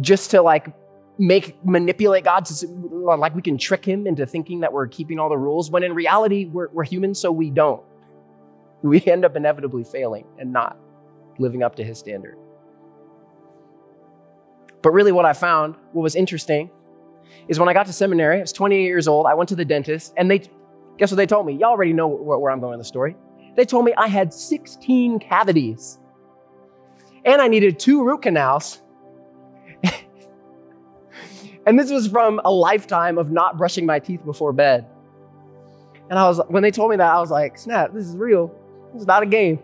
just 0.01 0.31
to 0.31 0.43
like 0.43 0.73
make 1.19 1.65
manipulate 1.65 2.25
God 2.25 2.45
to 2.45 2.67
like 2.67 3.35
we 3.35 3.43
can 3.43 3.59
trick 3.59 3.85
him 3.85 4.07
into 4.07 4.25
thinking 4.25 4.61
that 4.61 4.73
we're 4.73 4.87
keeping 4.87 5.19
all 5.19 5.29
the 5.29 5.39
rules 5.39 5.71
when 5.71 5.83
in 5.83 5.93
reality 5.95 6.47
we're, 6.47 6.69
we're 6.69 6.85
humans, 6.85 7.19
so 7.19 7.33
we 7.33 7.51
don't. 7.51 7.83
We 8.83 9.03
end 9.07 9.25
up 9.25 9.37
inevitably 9.37 9.85
failing 9.85 10.27
and 10.39 10.53
not 10.53 10.79
living 11.39 11.63
up 11.63 11.77
to 11.77 11.85
his 11.85 11.99
standard. 11.99 12.37
But 14.83 14.93
really, 14.93 15.13
what 15.13 15.25
I 15.25 15.33
found, 15.33 15.75
what 15.93 16.03
was 16.03 16.15
interesting, 16.15 16.71
is 17.49 17.59
when 17.59 17.69
I 17.69 17.73
got 17.73 17.87
to 17.87 17.93
seminary, 17.93 18.39
I 18.39 18.41
was 18.43 18.53
28 18.53 18.83
years 18.85 19.09
old, 19.09 19.27
I 19.27 19.35
went 19.35 19.49
to 19.49 19.57
the 19.57 19.65
dentist, 19.65 20.15
and 20.17 20.31
they, 20.31 20.43
guess 20.99 21.11
what 21.11 21.17
they 21.17 21.27
told 21.27 21.47
me? 21.47 21.55
Y'all 21.55 21.71
already 21.71 21.93
know 21.93 22.07
where, 22.07 22.39
where 22.39 22.53
I'm 22.53 22.61
going 22.61 22.75
in 22.75 22.79
the 22.79 22.85
story. 22.85 23.17
They 23.57 23.65
told 23.65 23.85
me 23.85 23.93
I 23.97 24.07
had 24.07 24.33
16 24.33 25.19
cavities, 25.19 25.99
and 27.25 27.43
I 27.43 27.49
needed 27.49 27.79
two 27.79 28.05
root 28.05 28.23
canals. 28.23 28.83
And 31.69 31.79
this 31.79 31.91
was 31.91 32.09
from 32.09 32.41
a 32.47 32.51
lifetime 32.51 33.19
of 33.19 33.31
not 33.31 33.59
brushing 33.59 33.85
my 33.85 33.99
teeth 33.99 34.25
before 34.25 34.55
bed. 34.55 34.87
And 36.09 36.19
I 36.19 36.27
was, 36.27 36.41
when 36.49 36.63
they 36.63 36.71
told 36.71 36.91
me 36.91 36.97
that, 36.97 37.15
I 37.15 37.21
was 37.21 37.31
like, 37.31 37.59
snap, 37.59 37.93
this 37.93 38.07
is 38.07 38.17
real. 38.17 38.51
This 38.95 39.03
is 39.03 39.07
not 39.07 39.23
a 39.23 39.27
game. 39.27 39.59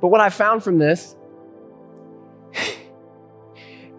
But 0.00 0.08
what 0.08 0.20
I 0.20 0.28
found 0.28 0.62
from 0.62 0.78
this 0.78 1.16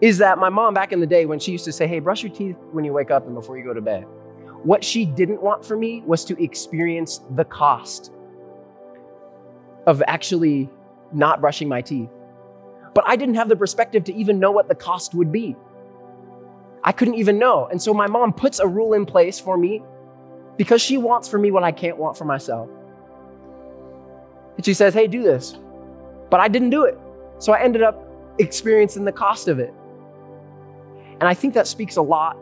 is 0.00 0.16
that 0.18 0.38
my 0.38 0.48
mom 0.48 0.72
back 0.72 0.90
in 0.90 1.00
the 1.00 1.06
day 1.06 1.26
when 1.26 1.38
she 1.38 1.52
used 1.52 1.66
to 1.66 1.72
say, 1.72 1.86
hey, 1.86 1.98
brush 1.98 2.22
your 2.22 2.32
teeth 2.32 2.56
when 2.72 2.82
you 2.82 2.94
wake 2.94 3.10
up 3.10 3.26
and 3.26 3.34
before 3.34 3.58
you 3.58 3.64
go 3.64 3.74
to 3.74 3.82
bed, 3.82 4.06
what 4.62 4.82
she 4.82 5.04
didn't 5.04 5.42
want 5.42 5.66
for 5.66 5.76
me 5.76 6.02
was 6.06 6.24
to 6.24 6.42
experience 6.42 7.20
the 7.32 7.44
cost 7.44 8.10
of 9.86 10.02
actually 10.06 10.70
not 11.12 11.42
brushing 11.42 11.68
my 11.68 11.82
teeth. 11.82 12.08
But 12.94 13.04
I 13.06 13.16
didn't 13.16 13.34
have 13.34 13.50
the 13.50 13.56
perspective 13.56 14.04
to 14.04 14.14
even 14.14 14.38
know 14.38 14.50
what 14.50 14.68
the 14.68 14.74
cost 14.74 15.12
would 15.12 15.30
be. 15.30 15.56
I 16.84 16.92
couldn't 16.92 17.14
even 17.14 17.38
know. 17.38 17.66
And 17.66 17.80
so 17.80 17.94
my 17.94 18.06
mom 18.06 18.32
puts 18.32 18.60
a 18.60 18.66
rule 18.66 18.92
in 18.92 19.06
place 19.06 19.40
for 19.40 19.56
me 19.56 19.82
because 20.58 20.82
she 20.82 20.98
wants 20.98 21.26
for 21.26 21.38
me 21.38 21.50
what 21.50 21.64
I 21.64 21.72
can't 21.72 21.96
want 21.96 22.16
for 22.16 22.26
myself. 22.26 22.68
And 24.56 24.64
she 24.64 24.74
says, 24.74 24.92
hey, 24.94 25.06
do 25.06 25.22
this. 25.22 25.58
But 26.30 26.40
I 26.40 26.48
didn't 26.48 26.70
do 26.70 26.84
it. 26.84 26.98
So 27.38 27.52
I 27.52 27.62
ended 27.62 27.82
up 27.82 28.06
experiencing 28.38 29.04
the 29.04 29.12
cost 29.12 29.48
of 29.48 29.58
it. 29.58 29.72
And 31.20 31.24
I 31.24 31.34
think 31.34 31.54
that 31.54 31.66
speaks 31.66 31.96
a 31.96 32.02
lot 32.02 32.36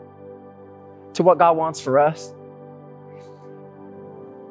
to 1.13 1.23
what 1.23 1.37
God 1.37 1.55
wants 1.55 1.79
for 1.79 1.97
us. 1.97 2.33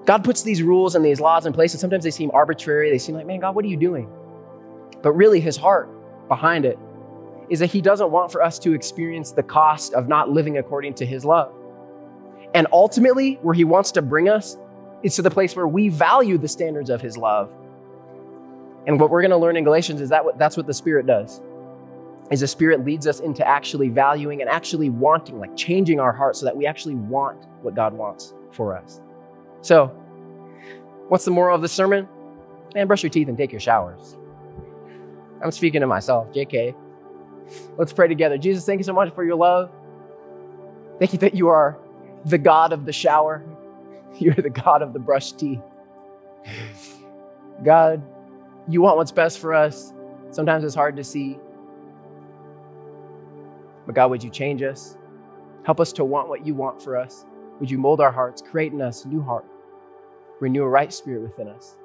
God 0.05 0.25
puts 0.25 0.43
these 0.43 0.63
rules 0.63 0.95
and 0.95 1.05
these 1.05 1.21
laws 1.21 1.47
in 1.47 1.53
place, 1.53 1.75
and 1.75 1.81
sometimes 1.81 2.03
they 2.03 2.11
seem 2.11 2.31
arbitrary. 2.33 2.91
They 2.91 2.99
seem 2.99 3.15
like, 3.15 3.27
man, 3.27 3.41
God, 3.41 3.55
what 3.55 3.65
are 3.65 3.69
you 3.69 3.77
doing? 3.77 4.11
But 5.03 5.13
really, 5.13 5.41
his 5.41 5.57
heart 5.57 5.89
behind 6.29 6.65
it 6.65 6.79
is 7.53 7.59
that 7.59 7.71
he 7.71 7.83
doesn't 7.83 8.11
want 8.11 8.33
for 8.33 8.43
us 8.43 8.59
to 8.59 8.73
experience 8.73 9.33
the 9.33 9.43
cost 9.43 9.93
of 9.93 10.09
not 10.09 10.31
living 10.31 10.57
according 10.57 10.95
to 10.95 11.05
his 11.05 11.23
love. 11.23 11.53
And 12.55 12.67
ultimately, 12.73 13.35
where 13.43 13.55
he 13.55 13.65
wants 13.65 13.93
to 13.93 14.01
bring 14.01 14.31
us 14.31 14.57
is 15.03 15.17
to 15.17 15.23
the 15.23 15.31
place 15.31 15.55
where 15.55 15.69
we 15.69 15.91
value 15.91 16.39
the 16.39 16.49
standards 16.49 16.89
of 16.89 17.03
his 17.03 17.19
love. 17.19 17.53
And 18.87 18.99
what 18.99 19.11
we're 19.11 19.21
going 19.21 19.33
to 19.33 19.37
learn 19.37 19.59
in 19.59 19.65
Galatians 19.65 20.01
is 20.01 20.09
that 20.09 20.23
that's 20.39 20.57
what 20.57 20.67
the 20.67 20.73
Spirit 20.73 21.07
does 21.07 21.43
is 22.31 22.41
the 22.41 22.47
Spirit 22.47 22.87
leads 22.87 23.07
us 23.07 23.21
into 23.21 23.47
actually 23.47 23.91
valuing 23.91 24.41
and 24.41 24.49
actually 24.49 24.89
wanting, 24.89 25.39
like 25.39 25.55
changing 25.55 26.01
our 26.01 26.13
hearts 26.13 26.41
so 26.41 26.47
that 26.47 26.57
we 26.57 26.65
actually 26.65 26.95
want 26.95 27.47
what 27.61 27.75
God 27.75 27.93
wants 27.93 28.33
for 28.53 28.75
us. 28.75 29.03
So, 29.61 29.89
what's 31.09 31.27
the 31.27 31.31
moral 31.31 31.55
of 31.55 31.61
the 31.61 31.69
sermon? 31.69 32.09
Man, 32.75 32.87
brush 32.87 33.03
your 33.03 33.11
teeth 33.11 33.29
and 33.29 33.37
take 33.37 33.53
your 33.53 33.61
showers. 33.61 34.17
I'm 35.45 35.51
speaking 35.51 35.83
to 35.83 35.87
myself, 35.87 36.33
JK. 36.33 36.75
Let's 37.77 37.93
pray 37.93 38.09
together. 38.09 38.39
Jesus, 38.39 38.65
thank 38.65 38.79
you 38.79 38.85
so 38.85 38.93
much 38.93 39.15
for 39.15 39.25
your 39.25 39.37
love. 39.37 39.71
Thank 40.99 41.13
you 41.13 41.19
that 41.21 41.35
you 41.35 41.49
are 41.49 41.79
the 42.25 42.39
God 42.39 42.73
of 42.73 42.85
the 42.85 42.93
shower, 42.93 43.45
you're 44.19 44.35
the 44.35 44.51
God 44.51 44.83
of 44.83 44.93
the 44.93 44.99
brush 44.99 45.33
tea. 45.33 45.61
God, 47.65 48.03
you 48.69 48.83
want 48.83 48.97
what's 48.97 49.13
best 49.13 49.39
for 49.39 49.55
us. 49.55 49.93
Sometimes 50.31 50.65
it's 50.65 50.75
hard 50.75 50.97
to 50.97 51.05
see. 51.05 51.39
But 53.87 53.95
God, 53.95 54.11
would 54.11 54.23
you 54.23 54.31
change 54.31 54.63
us? 54.63 54.97
Help 55.65 55.81
us 55.81 55.93
to 55.95 56.05
want 56.05 56.29
what 56.29 56.47
you 56.47 56.55
want 56.55 56.83
for 56.83 56.97
us. 56.97 57.25
Would 57.61 57.71
you 57.71 57.79
mold 57.79 58.01
our 58.01 58.11
hearts, 58.11 58.43
create 58.43 58.73
in 58.73 58.81
us 58.81 59.05
a 59.05 59.09
new 59.09 59.23
heart, 59.23 59.45
renew 60.41 60.65
a 60.65 60.69
right 60.69 60.93
spirit 60.93 61.23
within 61.23 61.49
us, 61.49 61.77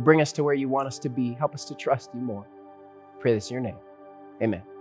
bring 0.00 0.20
us 0.20 0.32
to 0.32 0.44
where 0.44 0.54
you 0.54 0.68
want 0.68 0.86
us 0.86 0.98
to 1.00 1.08
be, 1.08 1.32
help 1.32 1.54
us 1.54 1.64
to 1.66 1.74
trust 1.74 2.10
you 2.14 2.20
more. 2.20 2.46
Pray 3.20 3.32
this 3.32 3.50
in 3.50 3.54
your 3.54 3.62
name. 3.62 3.76
Amen. 4.42 4.73